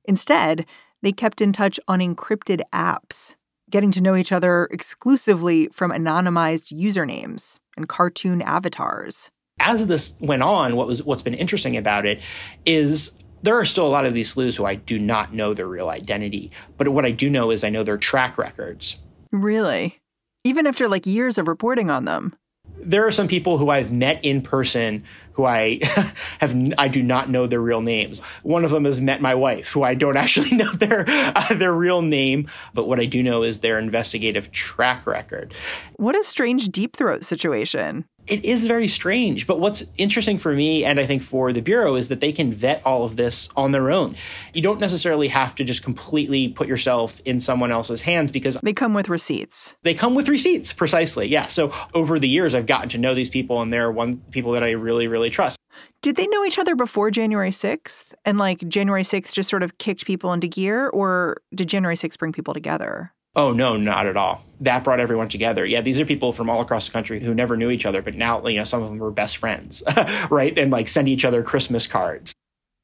Instead, 0.05 0.65
they 1.01 1.12
kept 1.12 1.41
in 1.41 1.51
touch 1.51 1.79
on 1.88 2.00
encrypted 2.00 2.62
apps, 2.74 3.36
getting 3.69 3.91
to 3.91 4.01
know 4.01 4.15
each 4.15 4.31
other 4.31 4.67
exclusively 4.72 5.67
from 5.69 5.91
anonymized 5.91 6.74
usernames 6.74 7.60
and 7.75 7.89
cartoon 7.89 8.41
avatars. 8.43 9.29
As 9.60 9.88
this 9.88 10.13
went 10.19 10.43
on, 10.43 10.75
what 10.75 10.88
was 10.88 11.03
what's 11.03 11.24
been 11.24 11.34
interesting 11.34 11.75
about 11.77 12.05
it 12.05 12.22
is 12.65 13.17
there 13.45 13.59
are 13.59 13.65
still 13.65 13.87
a 13.87 13.89
lot 13.89 14.05
of 14.05 14.13
these 14.13 14.29
sleuths 14.29 14.57
who 14.57 14.65
I 14.65 14.75
do 14.75 14.97
not 14.97 15.33
know 15.33 15.53
their 15.53 15.67
real 15.67 15.89
identity. 15.89 16.51
But 16.77 16.89
what 16.89 17.05
I 17.05 17.11
do 17.11 17.29
know 17.29 17.51
is 17.51 17.63
I 17.63 17.69
know 17.69 17.83
their 17.83 17.97
track 17.97 18.37
records. 18.37 18.97
Really? 19.31 19.99
Even 20.43 20.65
after 20.65 20.89
like 20.89 21.05
years 21.05 21.37
of 21.37 21.47
reporting 21.47 21.91
on 21.91 22.05
them? 22.05 22.35
There 22.79 23.05
are 23.05 23.11
some 23.11 23.27
people 23.27 23.59
who 23.59 23.69
I've 23.69 23.91
met 23.91 24.25
in 24.25 24.41
person 24.41 25.03
who 25.33 25.45
I 25.45 25.79
have 26.39 26.55
I 26.77 26.87
do 26.87 27.03
not 27.03 27.29
know 27.29 27.45
their 27.45 27.61
real 27.61 27.81
names. 27.81 28.19
One 28.41 28.65
of 28.65 28.71
them 28.71 28.85
has 28.85 28.99
met 28.99 29.21
my 29.21 29.35
wife, 29.35 29.69
who 29.69 29.83
I 29.83 29.93
don't 29.93 30.17
actually 30.25 30.55
know 30.57 30.71
their 30.71 31.05
uh, 31.07 31.53
their 31.53 31.73
real 31.73 32.01
name, 32.01 32.47
but 32.73 32.87
what 32.87 32.99
I 32.99 33.05
do 33.05 33.21
know 33.21 33.43
is 33.43 33.59
their 33.59 33.77
investigative 33.77 34.51
track 34.51 35.05
record. 35.05 35.53
What 35.97 36.15
a 36.15 36.23
strange 36.23 36.69
deep 36.69 36.95
throat 36.95 37.23
situation. 37.23 38.05
It 38.27 38.44
is 38.44 38.65
very 38.67 38.88
strange. 38.88 39.48
But 39.48 39.60
what's 39.60 39.84
interesting 39.98 40.38
for 40.38 40.53
me, 40.53 40.84
and 40.84 41.00
I 41.00 41.05
think 41.05 41.22
for 41.22 41.53
the 41.53 41.62
Bureau, 41.62 41.96
is 41.96 42.08
that 42.10 42.20
they 42.20 42.32
can 42.32 42.53
vet 42.53 42.82
all 42.86 43.05
of 43.05 43.15
this 43.15 43.50
on 43.55 43.72
their 43.72 43.91
own. 43.91 44.15
You 44.53 44.62
don't 44.62 44.79
necessarily 44.79 45.27
have 45.27 45.55
to 45.55 45.63
just 45.63 45.84
completely 45.84 46.50
put 46.50 46.67
yourself 46.67 47.22
in 47.25 47.39
someone 47.39 47.72
else's 47.72 48.01
hands 48.01 48.32
because 48.32 48.58
they 48.63 48.74
come 48.74 48.94
with 48.94 49.10
receipts. 49.10 49.75
They 49.84 49.94
come 49.94 50.15
with 50.15 50.29
receipts, 50.29 50.74
precisely. 50.74 51.27
Yeah. 51.27 51.46
So 51.48 51.74
over 51.94 52.20
the 52.20 52.29
years, 52.29 52.55
I've 52.55 52.65
gotten 52.65 52.89
to 52.89 52.98
know 52.98 53.13
these 53.13 53.29
people, 53.29 53.62
and 53.62 53.72
they're 53.72 53.91
one 53.91 54.17
people 54.32 54.51
that 54.53 54.63
I 54.63 54.72
really, 54.72 55.08
really 55.08 55.29
trust. 55.29 55.58
Did 56.01 56.15
they 56.15 56.27
know 56.27 56.46
each 56.46 56.60
other 56.60 56.75
before 56.75 57.12
January 57.12 57.50
6th? 57.50 58.13
And 58.25 58.38
like 58.38 58.67
January 58.67 59.03
6th 59.03 59.34
just 59.34 59.50
sort 59.50 59.63
of 59.63 59.77
kicked 59.77 60.05
people 60.05 60.34
into 60.34 60.48
gear, 60.48 60.89
or 60.89 61.38
did 61.53 61.67
January 61.67 61.96
6th 61.96 62.20
bring 62.20 62.32
people 62.32 62.53
together? 62.53 63.12
Oh, 63.35 63.51
no, 63.51 63.75
not 63.75 64.07
at 64.07 64.15
all. 64.15 64.45
That 64.61 64.83
brought 64.85 65.01
everyone 65.01 65.27
together. 65.27 65.65
Yeah, 65.65 65.81
these 65.81 65.99
are 65.99 66.05
people 66.05 66.31
from 66.31 66.49
all 66.49 66.61
across 66.61 66.85
the 66.85 66.93
country 66.93 67.19
who 67.19 67.33
never 67.33 67.57
knew 67.57 67.69
each 67.69 67.85
other, 67.85 68.01
but 68.01 68.15
now, 68.15 68.45
you 68.47 68.57
know, 68.57 68.63
some 68.63 68.81
of 68.81 68.89
them 68.89 68.97
were 68.97 69.11
best 69.11 69.37
friends, 69.37 69.83
right? 70.31 70.57
And 70.57 70.71
like 70.71 70.87
send 70.87 71.09
each 71.09 71.25
other 71.25 71.43
Christmas 71.43 71.85
cards. 71.85 72.33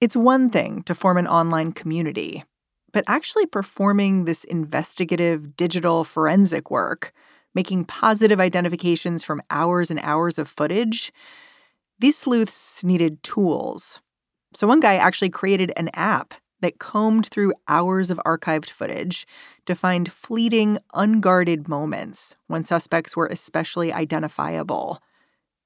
It's 0.01 0.15
one 0.15 0.50
thing 0.50 0.84
to 0.84 0.96
form 0.96 1.17
an 1.17 1.27
online 1.27 1.72
community, 1.72 2.43
but 2.91 3.05
actually 3.08 3.46
performing 3.46 4.25
this 4.25 4.43
investigative 4.43 5.55
digital 5.55 6.03
forensic 6.03 6.70
work, 6.70 7.13
making 7.55 7.86
positive 7.86 8.41
identifications 8.41 9.24
from 9.24 9.41
hours 9.50 9.89
and 9.89 10.00
hours 10.01 10.38
of 10.38 10.50
footage, 10.50 11.13
these 12.00 12.17
sleuths 12.17 12.84
needed 12.84 13.22
tools. 13.24 14.01
So 14.53 14.67
one 14.67 14.79
guy 14.81 14.96
actually 14.96 15.29
created 15.29 15.72
an 15.77 15.89
app 15.93 16.34
that 16.62 16.80
combed 16.80 17.27
through 17.27 17.53
hours 17.68 18.10
of 18.10 18.20
archived 18.25 18.70
footage 18.70 19.27
to 19.65 19.75
find 19.75 20.12
fleeting, 20.12 20.77
unguarded 20.94 21.68
moments 21.68 22.36
when 22.48 22.63
suspects 22.63 23.15
were 23.15 23.27
especially 23.27 23.91
identifiable. 23.91 25.00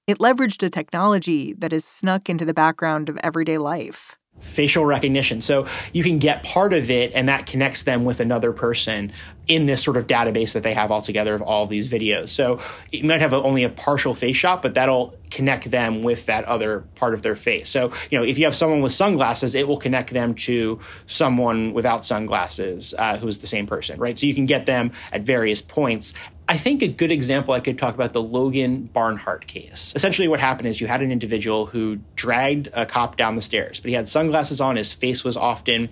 It 0.07 0.19
leveraged 0.19 0.63
a 0.63 0.69
technology 0.69 1.53
that 1.53 1.73
is 1.73 1.85
snuck 1.85 2.29
into 2.29 2.45
the 2.45 2.53
background 2.53 3.09
of 3.09 3.17
everyday 3.23 3.57
life 3.57 4.17
facial 4.41 4.85
recognition. 4.85 5.41
So 5.41 5.67
you 5.91 6.03
can 6.03 6.19
get 6.19 6.43
part 6.43 6.73
of 6.73 6.89
it 6.89 7.13
and 7.15 7.29
that 7.29 7.45
connects 7.45 7.83
them 7.83 8.05
with 8.05 8.19
another 8.19 8.51
person 8.51 9.11
in 9.47 9.65
this 9.65 9.83
sort 9.83 9.97
of 9.97 10.07
database 10.07 10.53
that 10.53 10.63
they 10.63 10.73
have 10.73 10.91
all 10.91 11.01
together 11.01 11.33
of 11.33 11.41
all 11.41 11.67
these 11.67 11.91
videos. 11.91 12.29
So 12.29 12.61
you 12.91 13.03
might 13.03 13.21
have 13.21 13.33
a, 13.33 13.37
only 13.37 13.63
a 13.63 13.69
partial 13.69 14.13
face 14.13 14.35
shot, 14.35 14.61
but 14.61 14.73
that'll 14.73 15.15
connect 15.29 15.69
them 15.69 16.03
with 16.03 16.25
that 16.27 16.45
other 16.45 16.81
part 16.95 17.13
of 17.13 17.21
their 17.21 17.35
face. 17.35 17.69
So, 17.69 17.91
you 18.09 18.17
know, 18.17 18.25
if 18.25 18.37
you 18.37 18.45
have 18.45 18.55
someone 18.55 18.81
with 18.81 18.93
sunglasses, 18.93 19.55
it 19.55 19.67
will 19.67 19.77
connect 19.77 20.11
them 20.11 20.35
to 20.35 20.79
someone 21.05 21.73
without 21.73 22.05
sunglasses 22.05 22.93
uh, 22.97 23.17
who's 23.17 23.39
the 23.39 23.47
same 23.47 23.67
person, 23.67 23.99
right? 23.99 24.17
So 24.17 24.25
you 24.25 24.35
can 24.35 24.45
get 24.45 24.65
them 24.65 24.91
at 25.11 25.21
various 25.21 25.61
points. 25.61 26.13
I 26.47 26.57
think 26.57 26.83
a 26.83 26.87
good 26.87 27.11
example 27.11 27.53
I 27.53 27.59
could 27.59 27.79
talk 27.79 27.95
about 27.95 28.13
the 28.13 28.21
Logan 28.21 28.83
Barnhart 28.83 29.47
case. 29.47 29.93
Essentially, 29.95 30.27
what 30.27 30.39
happened 30.39 30.67
is 30.67 30.79
you 30.79 30.85
had 30.85 31.01
an 31.01 31.11
individual 31.11 31.65
who 31.65 31.97
dragged 32.15 32.69
a 32.73 32.85
cop 32.85 33.17
down 33.17 33.35
the 33.35 33.41
stairs, 33.41 33.79
but 33.79 33.89
he 33.89 33.95
had 33.95 34.07
sunglasses 34.07 34.61
on, 34.61 34.75
his 34.75 34.93
face 34.93 35.23
was 35.23 35.37
often 35.37 35.89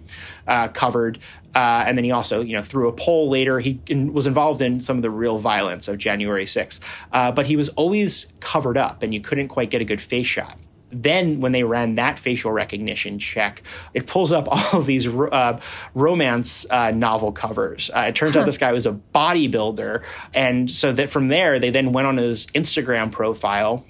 uh, 0.47 0.67
covered, 0.67 1.17
uh, 1.55 1.85
and 1.87 1.97
then 1.97 2.05
he 2.05 2.11
also, 2.11 2.41
you 2.41 2.55
know, 2.55 2.61
threw 2.61 2.87
a 2.87 2.93
pole 2.93 3.29
later. 3.29 3.59
He 3.59 3.79
was 3.89 4.27
involved 4.27 4.61
in 4.61 4.79
some 4.79 4.97
of 4.97 5.03
the 5.03 5.09
real 5.09 5.39
violence 5.39 5.87
of 5.87 5.97
January 5.97 6.45
6th, 6.45 6.81
uh, 7.11 7.31
but 7.31 7.47
he 7.47 7.55
was 7.55 7.69
always 7.69 8.27
covered 8.39 8.77
up, 8.77 9.01
and 9.01 9.13
you 9.13 9.21
couldn't 9.21 9.47
quite 9.47 9.71
get 9.71 9.81
a 9.81 9.85
good 9.85 10.01
face 10.01 10.27
shot 10.27 10.57
then 10.93 11.39
when 11.39 11.51
they 11.51 11.63
ran 11.63 11.95
that 11.95 12.19
facial 12.19 12.51
recognition 12.51 13.19
check, 13.19 13.63
it 13.93 14.07
pulls 14.07 14.31
up 14.31 14.47
all 14.51 14.79
of 14.79 14.85
these 14.85 15.07
uh, 15.07 15.59
romance 15.93 16.65
uh, 16.69 16.91
novel 16.91 17.31
covers. 17.31 17.89
Uh, 17.95 18.05
it 18.09 18.15
turns 18.15 18.35
out 18.37 18.45
this 18.45 18.57
guy 18.57 18.71
was 18.71 18.85
a 18.85 18.93
bodybuilder, 19.13 20.03
and 20.33 20.69
so 20.69 20.91
that 20.93 21.09
from 21.09 21.27
there 21.27 21.59
they 21.59 21.69
then 21.69 21.91
went 21.91 22.07
on 22.07 22.17
his 22.17 22.45
Instagram 22.47 23.11
profile 23.11 23.85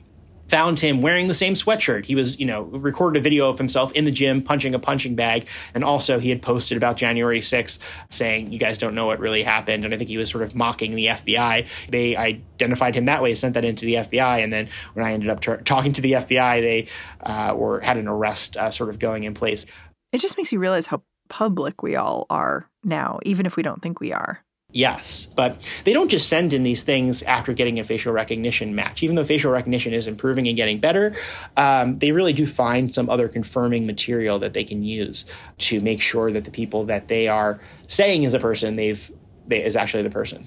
found 0.48 0.80
him 0.80 1.02
wearing 1.02 1.28
the 1.28 1.34
same 1.34 1.54
sweatshirt. 1.54 2.06
He 2.06 2.16
was, 2.16 2.40
you 2.40 2.46
know, 2.46 2.64
recorded 2.64 3.20
a 3.20 3.24
video 3.24 3.50
of 3.50 3.58
himself 3.58 3.92
in 3.94 4.06
the 4.06 4.12
gym 4.12 4.42
punching 4.42 4.76
a 4.76 4.80
punching 4.80 5.16
bag. 5.16 5.48
And 5.74 5.84
also, 5.84 6.20
he 6.20 6.30
had 6.30 6.42
posted 6.42 6.78
about 6.78 6.98
January 6.98 7.40
6th 7.40 7.80
saying, 8.10 8.52
You 8.52 8.60
guys 8.60 8.78
don't 8.78 8.96
know 8.96 9.06
what 9.06 9.20
really 9.20 9.44
happened. 9.44 9.86
And 9.86 9.94
I 9.94 9.98
think 9.98 10.10
he 10.10 10.18
was 10.18 10.30
sort 10.30 10.44
of 10.44 10.56
mocking 10.56 10.96
the 10.96 11.06
FBI. 11.06 11.68
They 11.90 12.16
identified 12.16 12.96
him 12.96 13.06
that 13.06 13.22
way, 13.22 13.36
sent 13.36 13.54
that 13.56 13.66
into 13.66 13.86
the 13.86 13.96
FBI. 13.96 14.44
And 14.44 14.52
then 14.52 14.70
when 14.94 15.06
I 15.06 15.14
ended 15.14 15.30
up 15.30 15.42
talking 15.66 15.94
to 15.94 16.02
the 16.02 16.14
FBI, 16.14 16.62
they 16.62 16.88
uh, 17.22 17.54
were 17.56 17.80
had 17.80 17.98
an 17.98 18.08
arrest 18.08 18.58
uh, 18.58 18.72
sort 18.72 18.90
of 18.90 19.00
going 19.00 19.24
in 19.24 19.34
place. 19.34 19.66
It 20.12 20.20
just 20.20 20.38
makes 20.38 20.52
you 20.52 20.60
realize 20.60 20.88
how 20.88 21.02
public 21.30 21.82
we 21.82 21.96
all 21.96 22.28
are 22.30 22.70
now, 22.84 23.20
even 23.24 23.46
if 23.46 23.56
we 23.56 23.64
don't 23.64 23.82
think 23.82 24.00
we 24.00 24.14
are. 24.14 24.44
Yes, 24.74 25.28
but 25.28 25.70
they 25.84 25.94
don't 25.94 26.10
just 26.10 26.28
send 26.28 26.52
in 26.52 26.64
these 26.64 26.82
things 26.82 27.22
after 27.24 27.54
getting 27.54 27.80
a 27.80 27.84
facial 27.84 28.12
recognition 28.12 28.74
match. 28.74 29.04
Even 29.04 29.16
though 29.16 29.24
facial 29.24 29.52
recognition 29.52 29.94
is 29.94 30.08
improving 30.08 30.48
and 30.48 30.58
getting 30.58 30.80
better, 30.80 31.16
um, 31.58 32.00
they 32.00 32.12
really 32.12 32.34
do 32.34 32.48
find 32.48 32.94
some 32.94 33.08
other 33.08 33.28
confirming 33.28 33.86
material 33.86 34.40
that 34.40 34.54
they 34.54 34.64
can 34.64 34.82
use 34.82 35.28
to 35.60 35.80
make 35.80 36.02
sure 36.02 36.32
that 36.32 36.44
the 36.44 36.52
people 36.52 36.86
that 36.86 37.08
they 37.08 37.28
are 37.28 37.60
saying 37.88 38.24
is 38.24 38.34
a 38.34 38.40
person 38.40 38.76
they've 38.76 39.12
they, 39.46 39.64
is 39.64 39.76
actually 39.76 40.02
the 40.02 40.10
person. 40.10 40.44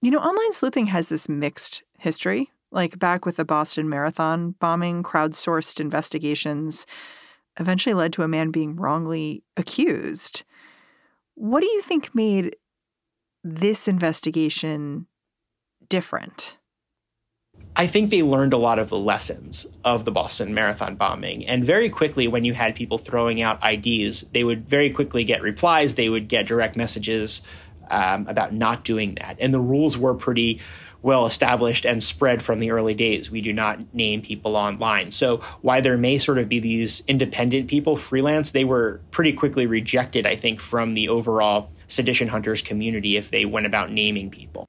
You 0.00 0.10
know, 0.10 0.18
online 0.18 0.52
sleuthing 0.52 0.86
has 0.86 1.10
this 1.10 1.28
mixed 1.28 1.82
history. 1.98 2.50
Like 2.70 2.98
back 2.98 3.26
with 3.26 3.36
the 3.36 3.44
Boston 3.44 3.90
Marathon 3.90 4.52
bombing, 4.58 5.02
crowdsourced 5.02 5.80
investigations 5.80 6.86
eventually 7.60 7.94
led 7.94 8.12
to 8.14 8.22
a 8.22 8.28
man 8.28 8.50
being 8.50 8.74
wrongly 8.74 9.44
accused. 9.56 10.44
What 11.34 11.60
do 11.60 11.66
you 11.66 11.82
think 11.82 12.14
made 12.14 12.56
this 13.44 13.86
investigation 13.86 15.06
different? 15.88 16.56
I 17.76 17.86
think 17.86 18.10
they 18.10 18.22
learned 18.22 18.52
a 18.52 18.58
lot 18.58 18.78
of 18.78 18.88
the 18.88 18.98
lessons 18.98 19.66
of 19.84 20.04
the 20.04 20.10
Boston 20.10 20.54
Marathon 20.54 20.96
bombing. 20.96 21.46
And 21.46 21.64
very 21.64 21.88
quickly, 21.88 22.26
when 22.26 22.44
you 22.44 22.54
had 22.54 22.74
people 22.74 22.98
throwing 22.98 23.42
out 23.42 23.60
IDs, 23.64 24.22
they 24.32 24.44
would 24.44 24.68
very 24.68 24.90
quickly 24.90 25.24
get 25.24 25.42
replies. 25.42 25.94
They 25.94 26.08
would 26.08 26.28
get 26.28 26.46
direct 26.46 26.76
messages 26.76 27.42
um, 27.90 28.26
about 28.28 28.54
not 28.54 28.84
doing 28.84 29.16
that. 29.16 29.36
And 29.40 29.52
the 29.52 29.60
rules 29.60 29.98
were 29.98 30.14
pretty 30.14 30.60
well 31.04 31.26
established 31.26 31.84
and 31.84 32.02
spread 32.02 32.42
from 32.42 32.58
the 32.58 32.70
early 32.70 32.94
days. 32.94 33.30
We 33.30 33.40
do 33.40 33.52
not 33.52 33.94
name 33.94 34.22
people 34.22 34.56
online. 34.56 35.12
So, 35.12 35.36
why 35.60 35.80
there 35.80 35.96
may 35.96 36.18
sort 36.18 36.38
of 36.38 36.48
be 36.48 36.58
these 36.58 37.02
independent 37.06 37.68
people 37.68 37.96
freelance, 37.96 38.50
they 38.50 38.64
were 38.64 39.00
pretty 39.10 39.32
quickly 39.32 39.66
rejected, 39.66 40.26
I 40.26 40.34
think, 40.34 40.60
from 40.60 40.94
the 40.94 41.08
overall 41.08 41.70
sedition 41.86 42.26
hunters 42.26 42.62
community 42.62 43.16
if 43.16 43.30
they 43.30 43.44
went 43.44 43.66
about 43.66 43.92
naming 43.92 44.30
people. 44.30 44.66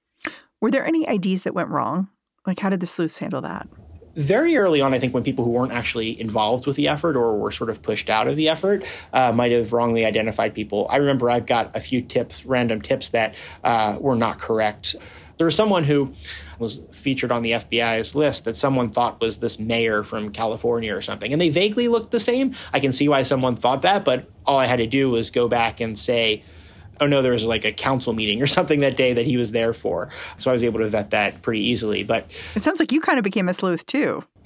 Were 0.62 0.70
there 0.70 0.86
any 0.86 1.08
IDs 1.08 1.44
that 1.44 1.56
went 1.56 1.70
wrong? 1.70 2.10
Like, 2.46 2.60
how 2.60 2.70
did 2.70 2.82
the 2.82 2.88
sleuths 2.88 3.18
handle 3.18 3.42
that? 3.42 3.68
very 4.16 4.56
early 4.56 4.82
on, 4.82 4.94
I 4.94 5.00
think 5.00 5.14
when 5.14 5.24
people 5.24 5.44
who 5.44 5.52
weren't 5.52 5.74
actually 5.74 6.20
involved 6.20 6.66
with 6.66 6.76
the 6.76 6.88
effort 6.88 7.16
or 7.16 7.38
were 7.38 7.52
sort 7.52 7.70
of 7.70 7.82
pushed 7.82 8.10
out 8.10 8.28
of 8.28 8.36
the 8.36 8.50
effort 8.50 8.84
uh, 9.14 9.32
might 9.32 9.52
have 9.52 9.74
wrongly 9.74 10.06
identified 10.06 10.54
people. 10.54 10.88
I 10.90 10.98
remember 10.98 11.30
I've 11.30 11.46
got 11.46 11.76
a 11.76 11.82
few 11.82 12.02
tips, 12.02 12.46
random 12.46 12.82
tips 12.82 13.10
that 13.10 13.36
uh, 13.64 13.98
were 14.00 14.16
not 14.16 14.40
correct. 14.40 14.96
There 15.38 15.46
was 15.46 15.56
someone 15.56 15.84
who 15.84 16.14
was 16.60 16.80
featured 16.92 17.32
on 17.32 17.42
the 17.42 17.52
FBI's 17.52 18.16
list 18.16 18.46
that 18.46 18.56
someone 18.56 18.90
thought 18.90 19.20
was 19.20 19.40
this 19.40 19.60
mayor 19.60 20.04
from 20.04 20.32
California 20.32 20.96
or 20.96 21.02
something, 21.02 21.32
and 21.34 21.42
they 21.42 21.50
vaguely 21.50 21.88
looked 21.88 22.12
the 22.12 22.20
same. 22.20 22.56
I 22.74 22.80
can 22.80 22.94
see 22.94 23.10
why 23.10 23.24
someone 23.24 23.56
thought 23.56 23.82
that, 23.82 24.06
but 24.06 24.30
all 24.46 24.58
I 24.58 24.66
had 24.66 24.78
to 24.78 24.88
do 24.88 25.10
was 25.10 25.32
go 25.32 25.48
back 25.48 25.82
and 25.82 25.98
say, 25.98 26.44
oh 27.00 27.08
no, 27.08 27.22
there 27.22 27.32
was 27.32 27.44
like 27.44 27.66
a 27.66 27.72
council 27.72 28.14
meeting 28.14 28.42
or 28.42 28.48
something 28.58 28.80
that 28.80 28.98
day 28.98 29.14
that 29.14 29.26
he 29.26 29.38
was 29.38 29.52
there 29.52 29.74
for. 29.74 30.10
So 30.38 30.52
I 30.52 30.54
was 30.54 30.64
able 30.64 30.80
to 30.80 30.88
vet 30.88 31.12
that 31.12 31.42
pretty 31.42 31.62
easily. 31.62 32.04
But 32.04 32.36
it 32.56 32.64
sounds 32.64 32.80
like 32.80 32.92
you 32.92 33.02
kind 33.02 33.18
of 33.18 33.24
became 33.24 33.50
a 33.50 33.54
sleuth 33.54 33.86
too. 33.86 34.24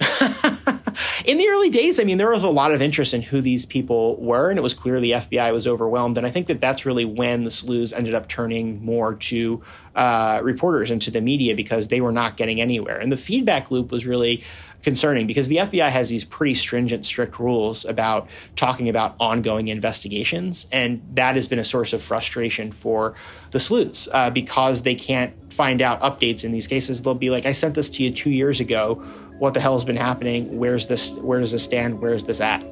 in 1.30 1.38
the 1.38 1.48
early 1.48 1.70
days, 1.70 2.00
I 2.00 2.02
mean, 2.02 2.18
there 2.18 2.28
was 2.28 2.42
a 2.42 2.50
lot 2.50 2.72
of 2.72 2.82
interest 2.82 3.14
in 3.14 3.22
who 3.22 3.40
these 3.40 3.64
people 3.64 4.16
were, 4.16 4.50
and 4.50 4.58
it 4.58 4.62
was 4.62 4.74
clear 4.74 4.98
the 4.98 5.12
FBI 5.12 5.52
was 5.52 5.68
overwhelmed. 5.68 6.16
And 6.16 6.26
I 6.26 6.30
think 6.30 6.48
that 6.48 6.60
that's 6.60 6.84
really 6.84 7.04
when 7.04 7.44
the 7.44 7.52
sleuths 7.52 7.92
ended 7.92 8.14
up 8.14 8.26
turning 8.26 8.84
more 8.84 9.14
to 9.14 9.62
uh, 9.94 10.40
reporters 10.42 10.90
and 10.90 11.00
to 11.02 11.12
the 11.12 11.20
media 11.20 11.54
because 11.54 11.86
they 11.86 12.00
were 12.00 12.10
not 12.10 12.36
getting 12.36 12.60
anywhere. 12.60 12.98
And 12.98 13.12
the 13.12 13.16
feedback 13.16 13.70
loop 13.70 13.92
was 13.92 14.06
really 14.06 14.42
concerning 14.82 15.28
because 15.28 15.46
the 15.46 15.58
FBI 15.58 15.88
has 15.88 16.08
these 16.08 16.24
pretty 16.24 16.54
stringent, 16.54 17.06
strict 17.06 17.38
rules 17.38 17.84
about 17.84 18.28
talking 18.56 18.88
about 18.88 19.14
ongoing 19.20 19.68
investigations. 19.68 20.66
And 20.72 21.00
that 21.14 21.36
has 21.36 21.46
been 21.46 21.60
a 21.60 21.64
source 21.64 21.92
of 21.92 22.02
frustration 22.02 22.72
for 22.72 23.14
the 23.52 23.60
sleuths 23.60 24.08
uh, 24.12 24.30
because 24.30 24.82
they 24.82 24.96
can't 24.96 25.52
find 25.52 25.80
out 25.80 26.00
updates 26.00 26.42
in 26.42 26.50
these 26.50 26.66
cases. 26.66 27.02
They'll 27.02 27.14
be 27.14 27.30
like, 27.30 27.46
I 27.46 27.52
sent 27.52 27.76
this 27.76 27.88
to 27.90 28.02
you 28.02 28.10
two 28.10 28.30
years 28.30 28.58
ago. 28.58 29.04
What 29.40 29.54
the 29.54 29.60
hell 29.60 29.72
has 29.72 29.86
been 29.86 29.96
happening? 29.96 30.58
Where's 30.58 30.84
this? 30.84 31.12
Where 31.12 31.40
does 31.40 31.52
this 31.52 31.64
stand? 31.64 32.02
Where 32.02 32.12
is 32.12 32.24
this 32.24 32.42
at? 32.42 32.62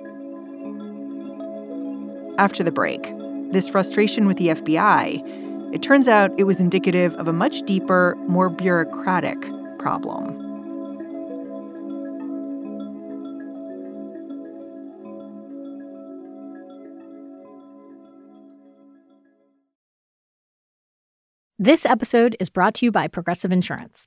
After 2.39 2.63
the 2.63 2.71
break, 2.71 3.11
this 3.51 3.67
frustration 3.67 4.27
with 4.27 4.37
the 4.37 4.49
FBI, 4.49 5.75
it 5.75 5.83
turns 5.83 6.09
out 6.09 6.31
it 6.39 6.45
was 6.45 6.61
indicative 6.61 7.15
of 7.15 7.27
a 7.27 7.33
much 7.33 7.63
deeper, 7.63 8.17
more 8.29 8.51
bureaucratic 8.51 9.41
problem. 9.79 10.45
This 21.59 21.87
episode 21.87 22.37
is 22.39 22.51
brought 22.51 22.75
to 22.75 22.85
you 22.85 22.93
by 22.93 23.09
Progressive 23.09 23.53
Insurance. 23.53 24.07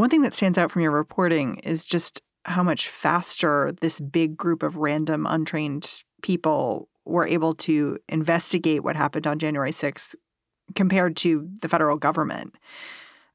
One 0.00 0.08
thing 0.08 0.22
that 0.22 0.32
stands 0.32 0.56
out 0.56 0.70
from 0.70 0.80
your 0.80 0.92
reporting 0.92 1.56
is 1.56 1.84
just 1.84 2.22
how 2.46 2.62
much 2.62 2.88
faster 2.88 3.70
this 3.82 4.00
big 4.00 4.34
group 4.34 4.62
of 4.62 4.78
random 4.78 5.26
untrained 5.28 6.04
people 6.22 6.88
were 7.04 7.26
able 7.26 7.54
to 7.56 7.98
investigate 8.08 8.82
what 8.82 8.96
happened 8.96 9.26
on 9.26 9.38
January 9.38 9.72
6th 9.72 10.14
compared 10.74 11.18
to 11.18 11.46
the 11.60 11.68
federal 11.68 11.98
government. 11.98 12.54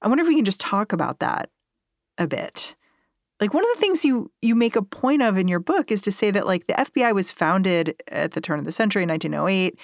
I 0.02 0.08
wonder 0.08 0.24
if 0.24 0.28
we 0.28 0.36
can 0.36 0.44
just 0.44 0.60
talk 0.60 0.92
about 0.92 1.20
that 1.20 1.52
a 2.18 2.26
bit. 2.26 2.76
Like 3.40 3.54
one 3.54 3.64
of 3.64 3.70
the 3.76 3.82
things 3.82 4.04
you 4.04 4.32
you 4.42 4.56
make 4.56 4.76
a 4.76 4.82
point 4.82 5.22
of 5.22 5.38
in 5.38 5.48
your 5.48 5.60
book 5.60 5.92
is 5.92 6.02
to 6.02 6.12
say 6.12 6.32
that 6.32 6.48
like 6.48 6.66
the 6.66 6.74
FBI 6.74 7.14
was 7.14 7.30
founded 7.30 8.02
at 8.08 8.32
the 8.32 8.42
turn 8.42 8.58
of 8.58 8.66
the 8.66 8.72
century 8.72 9.06
1908 9.06 9.78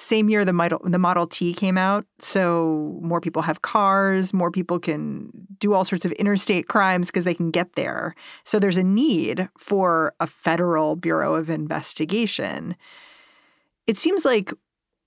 same 0.00 0.30
year 0.30 0.46
the 0.46 0.52
Model, 0.52 0.80
the 0.82 0.98
Model 0.98 1.26
T 1.26 1.52
came 1.52 1.76
out, 1.76 2.06
so 2.18 2.98
more 3.02 3.20
people 3.20 3.42
have 3.42 3.60
cars, 3.60 4.32
more 4.32 4.50
people 4.50 4.78
can 4.78 5.30
do 5.58 5.74
all 5.74 5.84
sorts 5.84 6.06
of 6.06 6.12
interstate 6.12 6.68
crimes 6.68 7.08
because 7.08 7.24
they 7.24 7.34
can 7.34 7.50
get 7.50 7.74
there. 7.74 8.14
So 8.44 8.58
there's 8.58 8.78
a 8.78 8.82
need 8.82 9.48
for 9.58 10.14
a 10.18 10.26
federal 10.26 10.96
bureau 10.96 11.34
of 11.34 11.50
investigation. 11.50 12.76
It 13.86 13.98
seems 13.98 14.24
like 14.24 14.54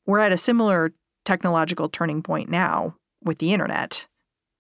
we're 0.06 0.20
at 0.20 0.32
a 0.32 0.38
similar 0.38 0.94
technological 1.26 1.90
turning 1.90 2.22
point 2.22 2.50
now 2.50 2.96
with 3.24 3.40
the 3.40 3.52
internet, 3.52 4.06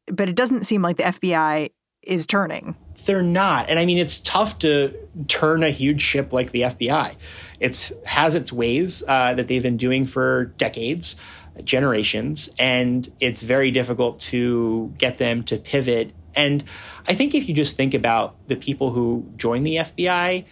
but 0.07 0.29
it 0.29 0.35
doesn't 0.35 0.63
seem 0.63 0.81
like 0.81 0.97
the 0.97 1.03
FBI 1.03 1.69
is 2.03 2.25
turning. 2.25 2.75
They're 3.05 3.21
not. 3.21 3.69
And 3.69 3.79
I 3.79 3.85
mean, 3.85 3.97
it's 3.97 4.19
tough 4.19 4.59
to 4.59 4.93
turn 5.27 5.63
a 5.63 5.69
huge 5.69 6.01
ship 6.01 6.31
like 6.31 6.51
the 6.51 6.61
FBI. 6.61 7.15
It 7.59 7.91
has 8.05 8.35
its 8.35 8.53
ways 8.53 9.03
uh, 9.07 9.33
that 9.33 9.47
they've 9.47 9.63
been 9.63 9.77
doing 9.77 10.05
for 10.05 10.45
decades, 10.57 11.15
generations, 11.63 12.49
and 12.57 13.11
it's 13.19 13.41
very 13.41 13.71
difficult 13.71 14.19
to 14.19 14.93
get 14.97 15.17
them 15.17 15.43
to 15.43 15.57
pivot. 15.57 16.13
And 16.35 16.63
I 17.07 17.13
think 17.13 17.35
if 17.35 17.47
you 17.47 17.53
just 17.53 17.75
think 17.75 17.93
about 17.93 18.35
the 18.47 18.55
people 18.55 18.91
who 18.91 19.29
join 19.37 19.63
the 19.63 19.75
FBI 19.75 20.45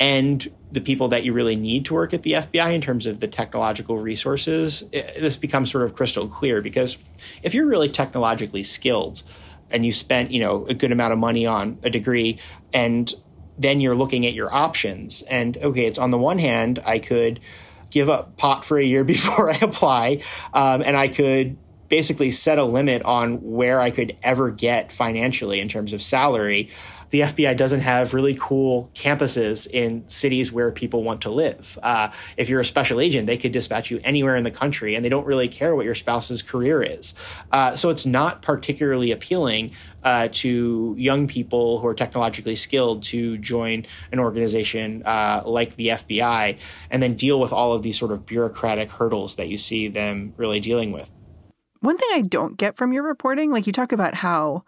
and 0.00 0.48
the 0.70 0.80
people 0.80 1.08
that 1.08 1.24
you 1.24 1.32
really 1.32 1.56
need 1.56 1.86
to 1.86 1.94
work 1.94 2.12
at 2.12 2.22
the 2.22 2.32
FBI 2.32 2.72
in 2.72 2.80
terms 2.80 3.06
of 3.06 3.20
the 3.20 3.26
technological 3.26 3.98
resources, 3.98 4.84
it, 4.92 5.16
this 5.20 5.36
becomes 5.36 5.70
sort 5.70 5.84
of 5.84 5.94
crystal 5.94 6.28
clear 6.28 6.60
because 6.60 6.98
if 7.42 7.54
you're 7.54 7.66
really 7.66 7.88
technologically 7.88 8.62
skilled, 8.62 9.22
and 9.70 9.84
you 9.84 9.92
spent 9.92 10.30
you 10.30 10.40
know 10.40 10.66
a 10.66 10.74
good 10.74 10.92
amount 10.92 11.12
of 11.12 11.18
money 11.18 11.46
on 11.46 11.78
a 11.82 11.90
degree 11.90 12.38
and 12.72 13.14
then 13.60 13.80
you're 13.80 13.96
looking 13.96 14.24
at 14.24 14.34
your 14.34 14.52
options. 14.54 15.22
And 15.22 15.56
okay 15.58 15.86
it's 15.86 15.98
on 15.98 16.10
the 16.10 16.18
one 16.18 16.38
hand 16.38 16.78
i 16.84 16.98
could 16.98 17.40
give 17.90 18.08
up 18.08 18.36
pot 18.36 18.64
for 18.64 18.78
a 18.78 18.84
year 18.84 19.04
before 19.14 19.50
i 19.50 19.56
apply 19.56 20.22
um, 20.52 20.82
and 20.82 20.96
i 20.96 21.08
could 21.08 21.56
basically 21.88 22.30
set 22.30 22.58
a 22.58 22.64
limit 22.64 23.02
on 23.02 23.34
where 23.42 23.80
i 23.80 23.90
could 23.90 24.16
ever 24.22 24.50
get 24.50 24.92
financially 24.92 25.60
in 25.60 25.68
terms 25.68 25.92
of 25.92 26.02
salary 26.02 26.68
the 27.10 27.20
FBI 27.20 27.56
doesn't 27.56 27.80
have 27.80 28.14
really 28.14 28.36
cool 28.38 28.90
campuses 28.94 29.68
in 29.70 30.06
cities 30.08 30.52
where 30.52 30.70
people 30.70 31.02
want 31.02 31.22
to 31.22 31.30
live. 31.30 31.78
Uh, 31.82 32.10
if 32.36 32.48
you're 32.48 32.60
a 32.60 32.64
special 32.64 33.00
agent, 33.00 33.26
they 33.26 33.38
could 33.38 33.52
dispatch 33.52 33.90
you 33.90 34.00
anywhere 34.04 34.36
in 34.36 34.44
the 34.44 34.50
country, 34.50 34.94
and 34.94 35.04
they 35.04 35.08
don't 35.08 35.26
really 35.26 35.48
care 35.48 35.74
what 35.74 35.84
your 35.84 35.94
spouse's 35.94 36.42
career 36.42 36.82
is. 36.82 37.14
Uh, 37.52 37.74
so 37.74 37.90
it's 37.90 38.06
not 38.06 38.42
particularly 38.42 39.10
appealing 39.12 39.72
uh, 40.04 40.28
to 40.32 40.94
young 40.98 41.26
people 41.26 41.80
who 41.80 41.86
are 41.86 41.94
technologically 41.94 42.56
skilled 42.56 43.02
to 43.02 43.38
join 43.38 43.84
an 44.12 44.18
organization 44.18 45.02
uh, 45.04 45.42
like 45.44 45.74
the 45.76 45.88
FBI 45.88 46.58
and 46.90 47.02
then 47.02 47.14
deal 47.14 47.40
with 47.40 47.52
all 47.52 47.72
of 47.72 47.82
these 47.82 47.98
sort 47.98 48.12
of 48.12 48.24
bureaucratic 48.24 48.90
hurdles 48.90 49.36
that 49.36 49.48
you 49.48 49.58
see 49.58 49.88
them 49.88 50.32
really 50.36 50.60
dealing 50.60 50.92
with. 50.92 51.10
One 51.80 51.96
thing 51.96 52.08
I 52.12 52.22
don't 52.22 52.56
get 52.56 52.76
from 52.76 52.92
your 52.92 53.02
reporting, 53.02 53.50
like 53.50 53.66
you 53.66 53.72
talk 53.72 53.92
about 53.92 54.14
how 54.14 54.64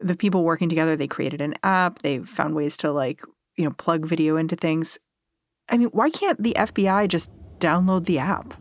the 0.00 0.16
people 0.16 0.44
working 0.44 0.68
together, 0.68 0.96
they 0.96 1.08
created 1.08 1.40
an 1.40 1.54
app, 1.62 2.00
they 2.00 2.18
found 2.20 2.54
ways 2.54 2.76
to 2.78 2.92
like, 2.92 3.22
you 3.56 3.64
know, 3.64 3.72
plug 3.72 4.06
video 4.06 4.36
into 4.36 4.56
things. 4.56 4.98
I 5.68 5.78
mean, 5.78 5.88
why 5.88 6.10
can't 6.10 6.42
the 6.42 6.54
FBI 6.56 7.08
just 7.08 7.30
download 7.58 8.06
the 8.06 8.18
app? 8.18 8.54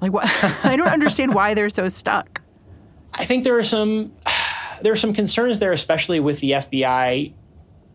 Like 0.00 0.12
what 0.12 0.24
I 0.64 0.76
don't 0.76 0.88
understand 0.88 1.34
why 1.34 1.54
they're 1.54 1.70
so 1.70 1.88
stuck. 1.88 2.42
I 3.14 3.24
think 3.24 3.44
there 3.44 3.58
are 3.58 3.64
some 3.64 4.12
there 4.82 4.92
are 4.92 4.96
some 4.96 5.12
concerns 5.12 5.58
there, 5.58 5.72
especially 5.72 6.20
with 6.20 6.40
the 6.40 6.52
FBI 6.52 7.34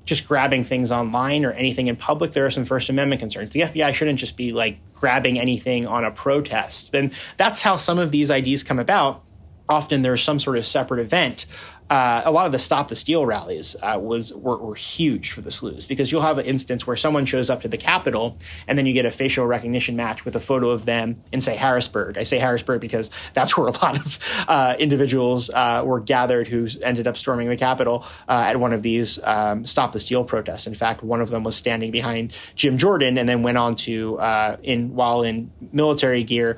just 0.06 0.28
grabbing 0.28 0.64
things 0.64 0.92
online 0.92 1.44
or 1.44 1.52
anything 1.52 1.88
in 1.88 1.96
public. 1.96 2.34
There 2.34 2.46
are 2.46 2.52
some 2.52 2.66
First 2.66 2.90
Amendment 2.90 3.20
concerns. 3.20 3.50
The 3.52 3.62
FBI 3.62 3.94
shouldn't 3.94 4.20
just 4.20 4.38
be 4.38 4.52
like 4.52 4.78
grabbing 4.94 5.40
anything 5.40 5.88
on 5.88 6.06
a 6.06 6.12
protest. 6.12 6.94
And 6.94 7.14
that's 7.38 7.62
how 7.62 7.76
some 7.76 8.00
of 8.00 8.12
these 8.12 8.30
IDs 8.30 8.64
come 8.64 8.80
about. 8.80 9.24
Often 9.68 10.04
there's 10.04 10.22
some 10.22 10.40
sort 10.40 10.58
of 10.58 10.66
separate 10.66 11.00
event 11.00 11.48
uh, 11.90 12.24
a 12.26 12.32
lot 12.32 12.48
of 12.48 12.52
the 12.52 12.60
stop 12.60 12.88
the 12.88 12.96
steal 12.96 13.26
rallies 13.26 13.76
uh, 13.84 14.00
was 14.02 14.34
were, 14.34 14.58
were, 14.58 14.76
huge 14.76 15.32
for 15.32 15.42
the 15.42 15.52
sleuths 15.52 15.86
because 15.86 16.12
you'll 16.12 16.22
have 16.22 16.38
an 16.38 16.46
instance 16.46 16.86
where 16.88 16.98
someone 16.98 17.26
shows 17.26 17.50
up 17.50 17.62
to 17.62 17.68
the 17.68 17.78
Capitol 17.78 18.38
and 18.68 18.78
then 18.78 18.86
you 18.86 18.94
get 18.94 19.06
a 19.06 19.12
facial 19.12 19.46
recognition 19.46 19.96
match 19.96 20.26
with 20.26 20.36
a 20.36 20.40
photo 20.40 20.70
of 20.70 20.86
them 20.86 21.22
in 21.32 21.42
say 21.42 21.56
Harrisburg. 21.56 22.18
I 22.18 22.24
say 22.24 22.40
Harrisburg 22.40 22.82
because 22.82 23.12
that's 23.34 23.56
where 23.56 23.68
a 23.68 23.72
lot 23.72 24.00
of 24.00 24.46
uh, 24.48 24.76
individuals 24.80 25.50
uh, 25.52 25.84
were 25.86 26.00
gathered 26.00 26.48
who 26.48 26.68
ended 26.82 27.06
up 27.06 27.18
storming 27.18 27.50
the 27.50 27.58
Capitol 27.58 28.06
uh, 28.28 28.46
at 28.48 28.60
one 28.60 28.74
of 28.74 28.82
these 28.82 29.20
um, 29.24 29.64
stop 29.64 29.92
the 29.92 30.00
steal 30.00 30.24
protests. 30.24 30.66
In 30.66 30.74
fact, 30.74 31.04
one 31.04 31.22
of 31.22 31.30
them 31.30 31.44
was 31.44 31.56
standing 31.56 31.92
behind 31.92 32.34
Jim 32.56 32.78
Jordan 32.78 33.18
and 33.18 33.30
then 33.30 33.44
went 33.44 33.58
on 33.58 33.76
to 33.76 34.18
uh, 34.18 34.58
in 34.64 34.96
while 34.96 35.22
in 35.22 35.52
military 35.72 36.24
gear 36.24 36.58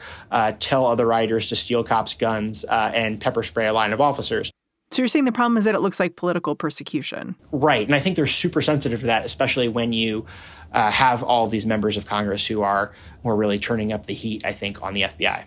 tell 0.60 0.88
other 0.88 1.06
riders 1.06 1.48
to 1.48 1.56
steal 1.56 1.84
cops' 1.84 2.14
guns 2.14 2.64
and 2.64 3.20
pepper 3.20 3.44
spray 3.44 3.68
a 3.68 3.74
line 3.74 3.92
of 3.92 4.00
officers. 4.00 4.52
So 4.92 5.02
you're 5.02 5.08
saying 5.08 5.26
the 5.26 5.32
problem 5.32 5.58
is 5.58 5.66
that 5.66 5.76
it 5.76 5.82
looks 5.82 6.00
like 6.00 6.16
political 6.16 6.56
persecution. 6.56 7.36
Right. 7.52 7.86
And 7.86 7.94
I 7.94 8.00
think 8.00 8.16
they're 8.16 8.26
super 8.26 8.62
sensitive 8.62 9.02
to 9.02 9.08
that, 9.08 9.26
especially 9.26 9.68
when 9.68 9.92
you 9.92 10.26
uh, 10.72 10.90
have 10.92 11.24
all 11.24 11.48
these 11.48 11.66
members 11.66 11.98
of 11.98 12.06
Congress 12.06 12.46
who 12.46 12.62
are 12.62 12.94
who 13.22 13.30
are 13.30 13.36
really 13.36 13.60
turning 13.60 13.92
up 13.92 14.06
the 14.06 14.14
heat, 14.14 14.46
I 14.46 14.54
think, 14.54 14.82
on 14.82 14.94
the 14.94 15.02
FBI. 15.02 15.44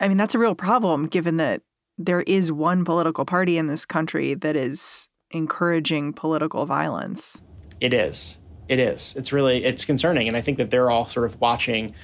I 0.00 0.08
mean, 0.08 0.16
that's 0.16 0.34
a 0.34 0.38
real 0.38 0.54
problem 0.54 1.06
given 1.06 1.36
that 1.36 1.62
there 1.96 2.22
is 2.22 2.50
one 2.50 2.84
political 2.84 3.24
party 3.24 3.56
in 3.56 3.68
this 3.68 3.86
country 3.86 4.34
that 4.34 4.56
is 4.56 5.08
encouraging 5.30 6.12
political 6.12 6.66
violence. 6.66 7.40
It 7.80 7.94
is. 7.94 8.38
It 8.68 8.78
is. 8.78 9.14
It's 9.16 9.32
really 9.32 9.64
it's 9.64 9.84
concerning 9.84 10.26
and 10.26 10.36
I 10.36 10.40
think 10.40 10.58
that 10.58 10.70
they're 10.70 10.90
all 10.90 11.06
sort 11.06 11.26
of 11.26 11.40
watching 11.40 11.94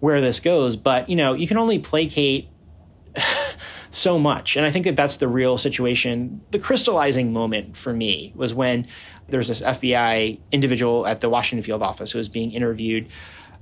where 0.00 0.20
this 0.20 0.40
goes, 0.40 0.76
but 0.76 1.08
you 1.08 1.16
know, 1.16 1.34
you 1.34 1.46
can 1.46 1.58
only 1.58 1.78
placate 1.78 2.48
so 3.90 4.18
much. 4.18 4.56
And 4.56 4.66
I 4.66 4.70
think 4.70 4.84
that 4.84 4.96
that's 4.96 5.16
the 5.16 5.28
real 5.28 5.58
situation. 5.58 6.40
The 6.50 6.58
crystallizing 6.58 7.32
moment 7.32 7.76
for 7.76 7.92
me 7.92 8.32
was 8.34 8.54
when 8.54 8.86
there 9.28 9.38
was 9.38 9.48
this 9.48 9.60
FBI 9.60 10.38
individual 10.52 11.06
at 11.06 11.20
the 11.20 11.28
Washington 11.28 11.62
field 11.62 11.82
office 11.82 12.12
who 12.12 12.18
was 12.18 12.28
being 12.28 12.52
interviewed 12.52 13.08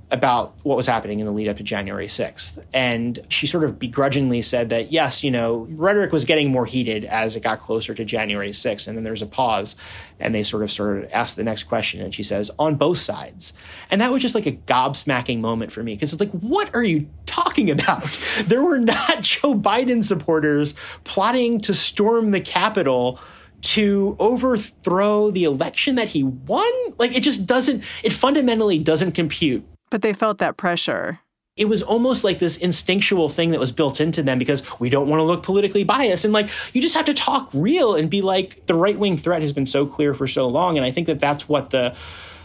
about 0.09 0.53
what 0.63 0.77
was 0.77 0.87
happening 0.87 1.19
in 1.19 1.25
the 1.25 1.31
lead 1.33 1.49
up 1.49 1.57
to 1.57 1.63
January 1.63 2.07
6th. 2.07 2.63
And 2.73 3.19
she 3.27 3.45
sort 3.45 3.65
of 3.65 3.77
begrudgingly 3.77 4.41
said 4.41 4.69
that, 4.69 4.89
yes, 4.89 5.21
you 5.21 5.29
know, 5.29 5.67
rhetoric 5.71 6.13
was 6.13 6.23
getting 6.23 6.49
more 6.49 6.65
heated 6.65 7.03
as 7.03 7.35
it 7.35 7.43
got 7.43 7.59
closer 7.59 7.93
to 7.93 8.05
January 8.05 8.51
6th. 8.51 8.87
And 8.87 8.95
then 8.95 9.03
there's 9.03 9.21
a 9.21 9.25
pause 9.25 9.75
and 10.19 10.33
they 10.33 10.43
sort 10.43 10.63
of 10.63 10.71
sort 10.71 11.03
of 11.03 11.11
ask 11.11 11.35
the 11.35 11.43
next 11.43 11.63
question. 11.63 12.01
And 12.01 12.15
she 12.15 12.23
says, 12.23 12.49
on 12.57 12.75
both 12.75 12.99
sides. 12.99 13.51
And 13.91 13.99
that 13.99 14.11
was 14.11 14.21
just 14.21 14.33
like 14.33 14.45
a 14.45 14.53
gobsmacking 14.53 15.41
moment 15.41 15.73
for 15.73 15.83
me 15.83 15.95
because 15.95 16.13
it's 16.13 16.21
like, 16.21 16.31
what 16.31 16.73
are 16.73 16.83
you 16.83 17.09
talking 17.25 17.69
about? 17.69 18.03
there 18.45 18.63
were 18.63 18.79
not 18.79 18.97
Joe 19.21 19.55
Biden 19.55 20.03
supporters 20.03 20.73
plotting 21.03 21.59
to 21.61 21.73
storm 21.73 22.31
the 22.31 22.39
Capitol 22.41 23.19
to 23.59 24.15
overthrow 24.19 25.31
the 25.31 25.43
election 25.43 25.95
that 25.95 26.07
he 26.07 26.23
won? 26.23 26.71
Like 26.97 27.13
it 27.13 27.23
just 27.23 27.45
doesn't, 27.45 27.83
it 28.03 28.13
fundamentally 28.13 28.79
doesn't 28.79 29.11
compute. 29.11 29.65
But 29.89 30.01
they 30.01 30.13
felt 30.13 30.37
that 30.39 30.57
pressure. 30.57 31.19
It 31.55 31.67
was 31.67 31.81
almost 31.81 32.23
like 32.23 32.37
this 32.37 32.57
instinctual 32.57 33.29
thing 33.29 33.49
that 33.51 33.59
was 33.59 33.71
built 33.71 33.99
into 33.99 34.21
them 34.21 34.37
because 34.37 34.63
we 34.79 34.89
don't 34.89 35.07
want 35.07 35.19
to 35.19 35.23
look 35.23 35.41
politically 35.41 35.83
biased. 35.83 36.23
And 36.23 36.33
like, 36.33 36.49
you 36.75 36.81
just 36.81 36.95
have 36.95 37.05
to 37.05 37.15
talk 37.15 37.49
real 37.53 37.95
and 37.95 38.09
be 38.09 38.21
like, 38.21 38.67
the 38.67 38.75
right 38.75 38.97
wing 38.97 39.17
threat 39.17 39.41
has 39.41 39.53
been 39.53 39.65
so 39.65 39.85
clear 39.85 40.13
for 40.13 40.27
so 40.27 40.47
long. 40.47 40.77
And 40.77 40.85
I 40.85 40.91
think 40.91 41.07
that 41.07 41.19
that's 41.19 41.49
what 41.49 41.71
the 41.71 41.95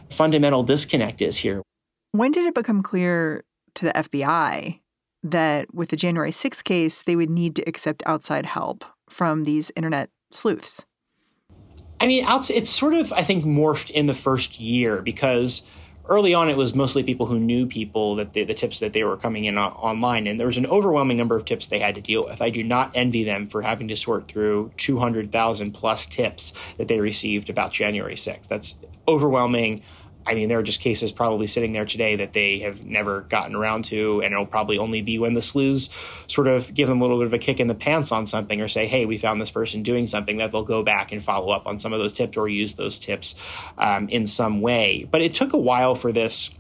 fundamental 0.09 0.63
disconnect 0.63 1.21
is 1.21 1.37
here. 1.37 1.63
When 2.13 2.33
did 2.33 2.47
it 2.47 2.55
become 2.55 2.83
clear 2.83 3.45
to 3.75 3.85
the 3.87 3.93
FBI 3.93 4.81
that 5.23 5.75
with 5.75 5.91
the 5.91 5.97
January 5.97 6.31
6th 6.31 6.65
case, 6.65 7.03
they 7.03 7.17
would 7.17 7.31
need 7.31 7.55
to 7.57 7.63
accept 7.69 8.03
outside 8.07 8.47
help 8.47 8.85
from 9.11 9.45
these 9.45 9.71
internet 9.77 10.09
sleuths? 10.31 10.87
I 12.01 12.07
mean, 12.07 12.25
it's 12.27 12.71
sort 12.71 12.95
of, 12.95 13.13
I 13.13 13.23
think, 13.23 13.45
morphed 13.45 13.91
in 13.91 14.07
the 14.07 14.15
first 14.15 14.59
year 14.59 15.03
because 15.03 15.63
early 16.09 16.35
on 16.35 16.49
it 16.49 16.57
was 16.57 16.75
mostly 16.75 17.03
people 17.03 17.27
who 17.27 17.39
knew 17.39 17.67
people 17.67 18.17
that 18.17 18.33
they, 18.33 18.45
the 18.45 18.55
tips 18.55 18.81
that 18.81 18.93
they 18.93 19.05
were 19.05 19.17
coming 19.17 19.45
in 19.45 19.57
online. 19.57 20.27
And 20.27 20.39
there 20.39 20.47
was 20.47 20.59
an 20.59 20.67
overwhelming 20.67 21.17
number 21.17 21.37
of 21.37 21.45
tips 21.45 21.67
they 21.67 21.79
had 21.79 21.95
to 21.95 22.01
deal 22.01 22.25
with. 22.25 22.43
I 22.43 22.51
do 22.51 22.63
not 22.63 22.93
envy 22.95 23.25
them 23.25 23.49
for 23.49 23.63
having 23.63 23.89
to 23.89 23.97
sort 23.97 24.29
through 24.29 24.73
200000 24.77 25.73
plus 25.73 26.07
tips 26.07 26.53
that 26.77 26.89
they 26.89 27.01
received 27.01 27.51
about 27.51 27.73
january 27.73 28.15
6th 28.15 28.49
that's 28.49 28.77
overwhelming 29.09 29.83
I 30.27 30.35
mean, 30.35 30.49
there 30.49 30.59
are 30.59 30.63
just 30.63 30.81
cases 30.81 31.13
probably 31.13 31.47
sitting 31.47 31.73
there 31.73 31.85
today 31.85 32.17
that 32.17 32.33
they 32.33 32.61
have 32.61 32.85
never 32.85 33.23
gotten 33.23 33.55
around 33.55 33.85
to, 33.87 34.21
and 34.23 34.33
it'll 34.33 34.47
probably 34.47 34.79
only 34.79 35.03
be 35.03 35.19
when 35.19 35.35
the 35.35 35.43
sleuths 35.43 35.91
sort 36.27 36.47
of 36.47 36.73
give 36.73 36.89
them 36.89 37.01
a 37.01 37.05
little 37.05 37.19
bit 37.19 37.27
of 37.27 37.33
a 37.33 37.39
kick 37.39 37.61
in 37.61 37.67
the 37.67 37.75
pants 37.75 38.13
on 38.13 38.27
something 38.27 38.61
or 38.61 38.69
say, 38.69 38.87
hey, 38.87 39.07
we 39.07 39.19
found 39.19 39.41
this 39.41 39.51
person 39.51 39.83
doing 39.83 40.07
something, 40.07 40.37
that 40.39 40.53
they'll 40.53 40.63
go 40.63 40.83
back 40.83 41.13
and 41.13 41.23
follow 41.23 41.51
up 41.51 41.67
on 41.67 41.79
some 41.79 41.93
of 41.93 41.99
those 41.99 42.13
tips 42.13 42.37
or 42.37 42.49
use 42.49 42.75
those 42.75 42.99
tips 42.99 43.35
um, 43.79 44.09
in 44.09 44.27
some 44.27 44.61
way. 44.61 45.09
But 45.11 45.23
it 45.23 45.35
took 45.35 45.53
a 45.53 45.59
while 45.59 45.95
for 45.95 46.13
this 46.13 46.51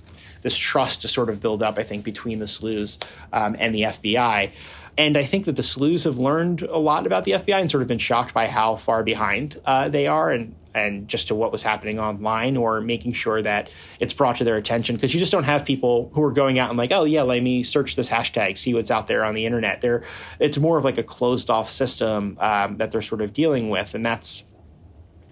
this 0.42 0.58
trust 0.58 1.02
to 1.02 1.08
sort 1.08 1.28
of 1.28 1.40
build 1.40 1.62
up, 1.62 1.78
I 1.78 1.84
think, 1.84 2.04
between 2.04 2.40
the 2.40 2.48
sleuths 2.48 2.98
um, 3.32 3.54
and 3.58 3.72
the 3.72 3.82
FBI. 3.82 4.50
And 4.98 5.16
I 5.16 5.22
think 5.22 5.46
that 5.46 5.56
the 5.56 5.62
sleuths 5.62 6.04
have 6.04 6.18
learned 6.18 6.62
a 6.62 6.78
lot 6.78 7.06
about 7.06 7.24
the 7.24 7.32
FBI 7.32 7.60
and 7.60 7.70
sort 7.70 7.82
of 7.82 7.88
been 7.88 7.98
shocked 7.98 8.34
by 8.34 8.46
how 8.46 8.76
far 8.76 9.02
behind 9.02 9.58
uh, 9.64 9.88
they 9.88 10.06
are. 10.06 10.30
And 10.30 10.54
and 10.74 11.08
just 11.08 11.28
to 11.28 11.34
what 11.34 11.52
was 11.52 11.62
happening 11.62 11.98
online 11.98 12.56
or 12.56 12.80
making 12.80 13.12
sure 13.12 13.42
that 13.42 13.70
it's 14.00 14.12
brought 14.12 14.36
to 14.36 14.44
their 14.44 14.56
attention 14.56 14.96
because 14.96 15.12
you 15.14 15.20
just 15.20 15.32
don't 15.32 15.44
have 15.44 15.64
people 15.64 16.10
who 16.14 16.22
are 16.22 16.32
going 16.32 16.58
out 16.58 16.68
and 16.68 16.78
like 16.78 16.92
oh 16.92 17.04
yeah 17.04 17.22
let 17.22 17.42
me 17.42 17.62
search 17.62 17.96
this 17.96 18.08
hashtag 18.08 18.56
see 18.56 18.74
what's 18.74 18.90
out 18.90 19.06
there 19.06 19.24
on 19.24 19.34
the 19.34 19.46
internet. 19.46 19.80
There 19.80 20.04
it's 20.38 20.58
more 20.58 20.78
of 20.78 20.84
like 20.84 20.98
a 20.98 21.02
closed 21.02 21.50
off 21.50 21.68
system 21.68 22.36
um, 22.40 22.76
that 22.78 22.90
they're 22.90 23.02
sort 23.02 23.20
of 23.20 23.32
dealing 23.32 23.70
with 23.70 23.94
and 23.94 24.04
that's 24.04 24.44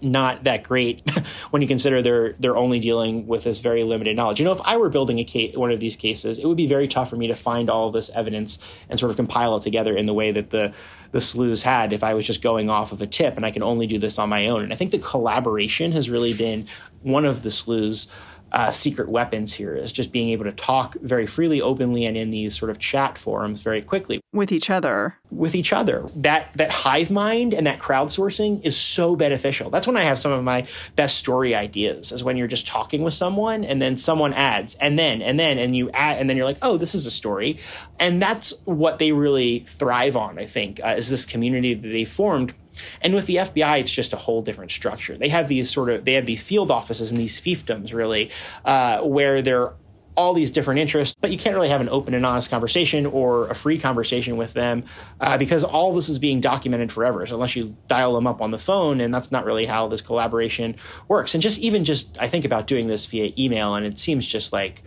not 0.02 0.44
that 0.44 0.62
great 0.62 1.08
when 1.50 1.62
you 1.62 1.68
consider 1.68 2.02
they're 2.02 2.34
they're 2.38 2.56
only 2.56 2.80
dealing 2.80 3.26
with 3.26 3.44
this 3.44 3.60
very 3.60 3.82
limited 3.82 4.16
knowledge. 4.16 4.38
You 4.38 4.44
know, 4.44 4.52
if 4.52 4.60
I 4.64 4.76
were 4.76 4.88
building 4.88 5.18
a 5.18 5.24
case, 5.24 5.56
one 5.56 5.70
of 5.70 5.80
these 5.80 5.96
cases, 5.96 6.38
it 6.38 6.46
would 6.46 6.56
be 6.56 6.66
very 6.66 6.88
tough 6.88 7.10
for 7.10 7.16
me 7.16 7.26
to 7.28 7.36
find 7.36 7.70
all 7.70 7.90
this 7.90 8.10
evidence 8.10 8.58
and 8.88 8.98
sort 8.98 9.10
of 9.10 9.16
compile 9.16 9.56
it 9.56 9.62
together 9.62 9.96
in 9.96 10.06
the 10.06 10.14
way 10.14 10.32
that 10.32 10.50
the 10.50 10.72
the 11.12 11.20
sleuths 11.20 11.62
had 11.62 11.92
if 11.92 12.04
I 12.04 12.14
was 12.14 12.26
just 12.26 12.42
going 12.42 12.70
off 12.70 12.92
of 12.92 13.02
a 13.02 13.06
tip 13.06 13.36
and 13.36 13.44
I 13.44 13.50
can 13.50 13.62
only 13.62 13.86
do 13.86 13.98
this 13.98 14.18
on 14.18 14.28
my 14.28 14.46
own. 14.46 14.62
And 14.62 14.72
I 14.72 14.76
think 14.76 14.92
the 14.92 14.98
collaboration 14.98 15.92
has 15.92 16.08
really 16.08 16.34
been 16.34 16.66
one 17.02 17.24
of 17.24 17.42
the 17.42 17.50
sleuths 17.50 18.06
uh, 18.52 18.72
secret 18.72 19.08
weapons 19.08 19.52
here 19.52 19.74
is 19.74 19.92
just 19.92 20.12
being 20.12 20.30
able 20.30 20.44
to 20.44 20.52
talk 20.52 20.94
very 21.00 21.26
freely, 21.26 21.60
openly, 21.60 22.04
and 22.04 22.16
in 22.16 22.30
these 22.30 22.58
sort 22.58 22.70
of 22.70 22.78
chat 22.78 23.18
forums 23.18 23.62
very 23.62 23.82
quickly 23.82 24.20
with 24.32 24.52
each 24.52 24.70
other. 24.70 25.16
With 25.30 25.54
each 25.54 25.72
other, 25.72 26.06
that 26.16 26.52
that 26.54 26.70
hive 26.70 27.10
mind 27.10 27.54
and 27.54 27.66
that 27.66 27.78
crowdsourcing 27.78 28.64
is 28.64 28.76
so 28.76 29.16
beneficial. 29.16 29.70
That's 29.70 29.86
when 29.86 29.96
I 29.96 30.02
have 30.02 30.18
some 30.18 30.32
of 30.32 30.42
my 30.42 30.66
best 30.96 31.16
story 31.18 31.54
ideas. 31.54 32.12
Is 32.12 32.24
when 32.24 32.36
you're 32.36 32.48
just 32.48 32.66
talking 32.66 33.02
with 33.02 33.14
someone, 33.14 33.64
and 33.64 33.80
then 33.80 33.96
someone 33.96 34.32
adds, 34.32 34.74
and 34.76 34.98
then 34.98 35.22
and 35.22 35.38
then 35.38 35.58
and 35.58 35.76
you 35.76 35.90
add, 35.90 36.18
and 36.18 36.28
then 36.28 36.36
you're 36.36 36.46
like, 36.46 36.58
oh, 36.62 36.76
this 36.76 36.94
is 36.94 37.06
a 37.06 37.10
story, 37.10 37.58
and 37.98 38.20
that's 38.20 38.52
what 38.64 38.98
they 38.98 39.12
really 39.12 39.60
thrive 39.60 40.16
on. 40.16 40.38
I 40.38 40.46
think 40.46 40.80
uh, 40.82 40.94
is 40.98 41.08
this 41.08 41.26
community 41.26 41.74
that 41.74 41.88
they 41.88 42.04
formed 42.04 42.54
and 43.02 43.14
with 43.14 43.26
the 43.26 43.36
FBI, 43.36 43.80
it's 43.80 43.92
just 43.92 44.12
a 44.12 44.16
whole 44.16 44.42
different 44.42 44.70
structure. 44.70 45.16
They 45.16 45.28
have 45.28 45.48
these 45.48 45.70
sort 45.70 45.90
of 45.90 46.04
they 46.04 46.14
have 46.14 46.26
these 46.26 46.42
field 46.42 46.70
offices 46.70 47.10
and 47.10 47.20
these 47.20 47.40
fiefdoms 47.40 47.92
really, 47.92 48.30
uh, 48.64 49.00
where 49.02 49.42
they're 49.42 49.72
all 50.16 50.34
these 50.34 50.50
different 50.50 50.80
interests, 50.80 51.16
but 51.20 51.30
you 51.30 51.38
can't 51.38 51.54
really 51.54 51.68
have 51.68 51.80
an 51.80 51.88
open 51.88 52.14
and 52.14 52.26
honest 52.26 52.50
conversation 52.50 53.06
or 53.06 53.48
a 53.48 53.54
free 53.54 53.78
conversation 53.78 54.36
with 54.36 54.52
them 54.52 54.84
uh, 55.20 55.38
because 55.38 55.64
all 55.64 55.94
this 55.94 56.08
is 56.08 56.18
being 56.18 56.40
documented 56.40 56.92
forever. 56.92 57.26
So 57.26 57.34
unless 57.34 57.56
you 57.56 57.76
dial 57.86 58.14
them 58.14 58.26
up 58.26 58.42
on 58.42 58.50
the 58.50 58.58
phone, 58.58 59.00
and 59.00 59.14
that's 59.14 59.30
not 59.30 59.44
really 59.44 59.66
how 59.66 59.88
this 59.88 60.02
collaboration 60.02 60.76
works. 61.08 61.34
And 61.34 61.42
just 61.42 61.58
even 61.60 61.84
just 61.84 62.18
I 62.20 62.28
think 62.28 62.44
about 62.44 62.66
doing 62.66 62.86
this 62.86 63.06
via 63.06 63.32
email, 63.38 63.74
and 63.74 63.86
it 63.86 63.98
seems 63.98 64.26
just 64.26 64.52
like, 64.52 64.82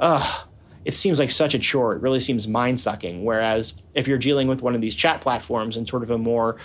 ugh. 0.00 0.48
It 0.84 0.94
seems 0.94 1.18
like 1.18 1.32
such 1.32 1.52
a 1.52 1.58
chore. 1.58 1.96
It 1.96 2.00
really 2.00 2.20
seems 2.20 2.46
mind 2.46 2.78
sucking. 2.78 3.24
Whereas 3.24 3.74
if 3.94 4.06
you're 4.06 4.18
dealing 4.18 4.46
with 4.46 4.62
one 4.62 4.76
of 4.76 4.80
these 4.80 4.94
chat 4.94 5.20
platforms 5.20 5.76
and 5.76 5.88
sort 5.88 6.04
of 6.04 6.10
a 6.10 6.18
more 6.18 6.58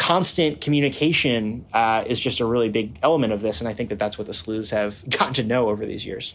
constant 0.00 0.62
communication 0.62 1.64
uh, 1.74 2.02
is 2.06 2.18
just 2.18 2.40
a 2.40 2.46
really 2.46 2.70
big 2.70 2.98
element 3.02 3.34
of 3.34 3.42
this. 3.42 3.60
And 3.60 3.68
I 3.68 3.74
think 3.74 3.90
that 3.90 3.98
that's 3.98 4.16
what 4.16 4.26
the 4.26 4.32
sleuths 4.32 4.70
have 4.70 5.08
gotten 5.10 5.34
to 5.34 5.44
know 5.44 5.68
over 5.68 5.84
these 5.84 6.06
years. 6.06 6.34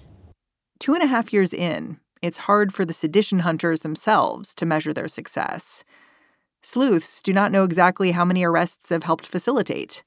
Two 0.80 0.94
and 0.94 1.02
a 1.02 1.08
half 1.08 1.34
years 1.34 1.52
in, 1.52 2.00
it's 2.22 2.38
hard 2.38 2.74
for 2.74 2.86
the 2.86 2.94
sedition 2.94 3.40
hunters 3.40 3.82
themselves 3.82 4.54
to 4.54 4.68
measure 4.68 4.94
their 4.94 5.08
success. 5.08 5.84
Sleuths 6.62 7.22
do 7.24 7.34
not 7.34 7.52
know 7.52 7.64
exactly 7.64 8.12
how 8.12 8.24
many 8.24 8.44
arrests 8.44 8.90
have 8.90 9.04
helped 9.04 9.26
facilitate. 9.26 10.04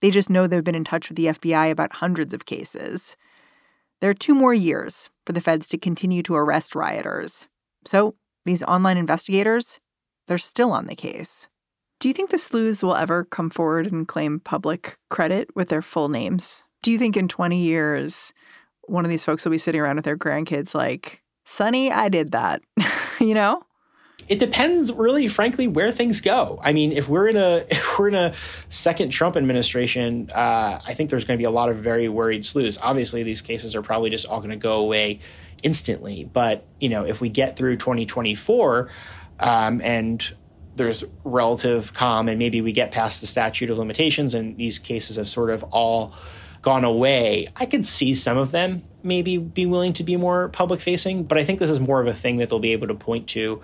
They 0.00 0.10
just 0.10 0.28
know 0.28 0.46
they've 0.46 0.62
been 0.62 0.74
in 0.74 0.84
touch 0.84 1.08
with 1.08 1.16
the 1.16 1.26
FBI 1.26 1.70
about 1.70 1.96
hundreds 1.96 2.34
of 2.34 2.44
cases. 2.44 3.16
There 4.00 4.10
are 4.10 4.14
two 4.14 4.34
more 4.34 4.52
years 4.52 5.10
for 5.24 5.32
the 5.32 5.40
feds 5.40 5.68
to 5.68 5.78
continue 5.78 6.22
to 6.24 6.34
arrest 6.34 6.74
rioters. 6.74 7.46
So, 7.84 8.16
these 8.44 8.62
online 8.64 8.96
investigators, 8.96 9.80
they're 10.26 10.38
still 10.38 10.72
on 10.72 10.86
the 10.86 10.94
case. 10.96 11.48
Do 12.06 12.10
you 12.10 12.14
think 12.14 12.30
the 12.30 12.38
sleuths 12.38 12.84
will 12.84 12.94
ever 12.94 13.24
come 13.24 13.50
forward 13.50 13.90
and 13.90 14.06
claim 14.06 14.38
public 14.38 14.96
credit 15.10 15.50
with 15.56 15.70
their 15.70 15.82
full 15.82 16.08
names? 16.08 16.62
Do 16.82 16.92
you 16.92 16.98
think 17.00 17.16
in 17.16 17.26
20 17.26 17.58
years, 17.58 18.32
one 18.82 19.04
of 19.04 19.10
these 19.10 19.24
folks 19.24 19.44
will 19.44 19.50
be 19.50 19.58
sitting 19.58 19.80
around 19.80 19.96
with 19.96 20.04
their 20.04 20.16
grandkids 20.16 20.72
like, 20.72 21.20
Sonny, 21.42 21.90
I 21.90 22.08
did 22.08 22.30
that, 22.30 22.62
you 23.20 23.34
know? 23.34 23.64
It 24.28 24.38
depends, 24.38 24.92
really, 24.92 25.26
frankly, 25.26 25.66
where 25.66 25.90
things 25.90 26.20
go. 26.20 26.60
I 26.62 26.72
mean, 26.72 26.92
if 26.92 27.08
we're 27.08 27.26
in 27.26 27.36
a 27.36 27.64
if 27.70 27.98
we're 27.98 28.06
in 28.06 28.14
a 28.14 28.34
second 28.68 29.10
Trump 29.10 29.36
administration, 29.36 30.30
uh, 30.32 30.78
I 30.86 30.94
think 30.94 31.10
there's 31.10 31.24
going 31.24 31.36
to 31.36 31.42
be 31.42 31.46
a 31.46 31.50
lot 31.50 31.70
of 31.70 31.78
very 31.78 32.08
worried 32.08 32.44
sleuths. 32.44 32.78
Obviously, 32.80 33.24
these 33.24 33.42
cases 33.42 33.74
are 33.74 33.82
probably 33.82 34.10
just 34.10 34.26
all 34.26 34.38
going 34.38 34.50
to 34.50 34.56
go 34.56 34.74
away 34.74 35.18
instantly. 35.64 36.30
But 36.32 36.68
you 36.78 36.88
know, 36.88 37.04
if 37.04 37.20
we 37.20 37.30
get 37.30 37.56
through 37.56 37.78
2024 37.78 38.90
um, 39.40 39.80
and 39.82 40.24
there's 40.76 41.04
relative 41.24 41.94
calm 41.94 42.28
and 42.28 42.38
maybe 42.38 42.60
we 42.60 42.72
get 42.72 42.92
past 42.92 43.20
the 43.20 43.26
statute 43.26 43.70
of 43.70 43.78
limitations 43.78 44.34
and 44.34 44.56
these 44.56 44.78
cases 44.78 45.16
have 45.16 45.28
sort 45.28 45.50
of 45.50 45.62
all 45.64 46.14
gone 46.62 46.84
away, 46.84 47.46
I 47.56 47.66
could 47.66 47.86
see 47.86 48.14
some 48.14 48.36
of 48.36 48.50
them 48.50 48.82
maybe 49.02 49.38
be 49.38 49.66
willing 49.66 49.92
to 49.94 50.04
be 50.04 50.16
more 50.16 50.48
public 50.48 50.80
facing, 50.80 51.24
but 51.24 51.38
I 51.38 51.44
think 51.44 51.60
this 51.60 51.70
is 51.70 51.78
more 51.78 52.00
of 52.00 52.08
a 52.08 52.14
thing 52.14 52.38
that 52.38 52.48
they'll 52.48 52.58
be 52.58 52.72
able 52.72 52.88
to 52.88 52.94
point 52.94 53.28
to 53.28 53.62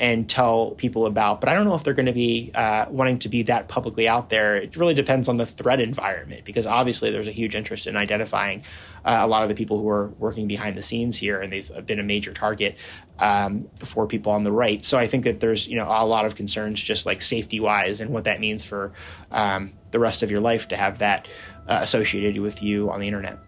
and 0.00 0.28
tell 0.28 0.72
people 0.72 1.06
about. 1.06 1.40
But 1.40 1.48
I 1.48 1.54
don't 1.54 1.64
know 1.64 1.74
if 1.74 1.84
they're 1.84 1.94
going 1.94 2.06
to 2.06 2.12
be 2.12 2.50
uh, 2.54 2.86
wanting 2.88 3.18
to 3.20 3.28
be 3.28 3.42
that 3.44 3.68
publicly 3.68 4.08
out 4.08 4.30
there. 4.30 4.56
It 4.56 4.76
really 4.76 4.94
depends 4.94 5.28
on 5.28 5.36
the 5.36 5.46
threat 5.46 5.80
environment 5.80 6.44
because 6.44 6.66
obviously 6.66 7.10
there's 7.10 7.28
a 7.28 7.32
huge 7.32 7.54
interest 7.54 7.86
in 7.86 7.96
identifying 7.96 8.64
uh, 9.04 9.18
a 9.20 9.26
lot 9.26 9.42
of 9.42 9.48
the 9.48 9.54
people 9.54 9.78
who 9.78 9.88
are 9.88 10.08
working 10.18 10.48
behind 10.48 10.76
the 10.76 10.82
scenes 10.82 11.16
here, 11.16 11.40
and 11.40 11.52
they've 11.52 11.70
been 11.86 12.00
a 12.00 12.04
major 12.04 12.32
target 12.32 12.76
um, 13.18 13.68
for 13.84 14.06
people 14.06 14.32
on 14.32 14.44
the 14.44 14.52
right. 14.52 14.84
So 14.84 14.98
I 14.98 15.06
think 15.06 15.24
that 15.24 15.40
there's 15.40 15.68
you 15.68 15.76
know 15.76 15.86
a 15.86 16.06
lot 16.06 16.24
of 16.24 16.34
concerns 16.34 16.82
just 16.82 17.06
like 17.06 17.22
safety 17.22 17.60
wise 17.60 18.00
and 18.00 18.10
what 18.10 18.24
that 18.24 18.40
means 18.40 18.64
for 18.64 18.92
um, 19.30 19.72
the 19.90 19.98
rest 19.98 20.22
of 20.22 20.30
your 20.30 20.40
life 20.40 20.68
to 20.68 20.76
have 20.76 20.98
that 20.98 21.28
uh, 21.68 21.78
associated 21.82 22.40
with 22.40 22.62
you 22.62 22.90
on 22.90 23.00
the 23.00 23.06
internet. 23.06 23.38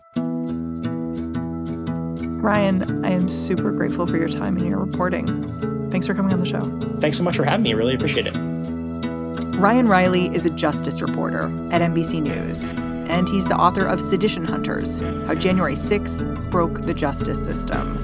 Ryan, 2.44 3.04
I 3.04 3.10
am 3.10 3.30
super 3.30 3.72
grateful 3.72 4.06
for 4.06 4.18
your 4.18 4.28
time 4.28 4.58
and 4.58 4.68
your 4.68 4.78
reporting. 4.78 5.73
Thanks 5.94 6.08
for 6.08 6.14
coming 6.14 6.32
on 6.32 6.40
the 6.40 6.44
show. 6.44 6.98
Thanks 6.98 7.16
so 7.16 7.22
much 7.22 7.36
for 7.36 7.44
having 7.44 7.62
me. 7.62 7.70
I 7.70 7.76
really 7.76 7.94
appreciate 7.94 8.26
it. 8.26 8.32
Ryan 9.56 9.86
Reilly 9.86 10.26
is 10.34 10.44
a 10.44 10.50
justice 10.50 11.00
reporter 11.00 11.44
at 11.70 11.82
NBC 11.82 12.20
News, 12.20 12.70
and 13.08 13.28
he's 13.28 13.46
the 13.46 13.54
author 13.54 13.86
of 13.86 14.00
Sedition 14.00 14.44
Hunters 14.44 14.98
How 14.98 15.36
January 15.36 15.76
6th 15.76 16.50
Broke 16.50 16.84
the 16.84 16.94
Justice 16.94 17.44
System. 17.44 17.96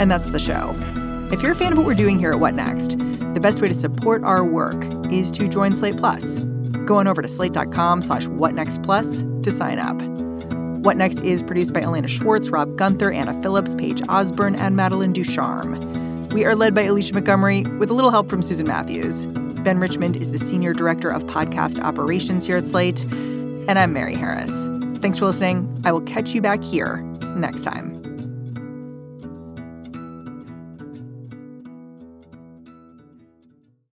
And 0.00 0.10
that's 0.10 0.30
the 0.30 0.40
show. 0.40 0.74
If 1.30 1.42
you're 1.42 1.52
a 1.52 1.54
fan 1.54 1.70
of 1.70 1.78
what 1.78 1.86
we're 1.86 1.94
doing 1.94 2.18
here 2.18 2.32
at 2.32 2.40
What 2.40 2.54
Next, 2.54 2.98
the 2.98 3.40
best 3.40 3.60
way 3.60 3.68
to 3.68 3.74
support 3.74 4.24
our 4.24 4.44
work 4.44 4.84
is 5.12 5.30
to 5.30 5.46
join 5.46 5.76
Slate 5.76 5.96
Plus. 5.96 6.40
Go 6.86 6.96
on 6.96 7.06
over 7.06 7.22
to 7.22 7.28
slate.com 7.28 8.02
slash 8.02 8.26
whatnextplus 8.26 9.44
to 9.44 9.52
sign 9.52 9.78
up. 9.78 10.13
What 10.84 10.98
Next 10.98 11.22
is 11.22 11.42
produced 11.42 11.72
by 11.72 11.80
Elena 11.80 12.08
Schwartz, 12.08 12.50
Rob 12.50 12.76
Gunther, 12.76 13.10
Anna 13.10 13.40
Phillips, 13.40 13.74
Paige 13.74 14.02
Osborne, 14.06 14.54
and 14.54 14.76
Madeline 14.76 15.14
Ducharme. 15.14 16.28
We 16.28 16.44
are 16.44 16.54
led 16.54 16.74
by 16.74 16.82
Alicia 16.82 17.14
Montgomery 17.14 17.62
with 17.78 17.90
a 17.90 17.94
little 17.94 18.10
help 18.10 18.28
from 18.28 18.42
Susan 18.42 18.66
Matthews. 18.66 19.24
Ben 19.64 19.80
Richmond 19.80 20.14
is 20.14 20.30
the 20.30 20.36
Senior 20.36 20.74
Director 20.74 21.08
of 21.08 21.24
Podcast 21.24 21.80
Operations 21.80 22.44
here 22.44 22.58
at 22.58 22.66
Slate. 22.66 23.02
And 23.04 23.78
I'm 23.78 23.94
Mary 23.94 24.14
Harris. 24.14 24.66
Thanks 25.00 25.16
for 25.16 25.24
listening. 25.24 25.80
I 25.86 25.92
will 25.92 26.02
catch 26.02 26.34
you 26.34 26.42
back 26.42 26.62
here 26.62 26.98
next 27.34 27.62
time. 27.62 28.03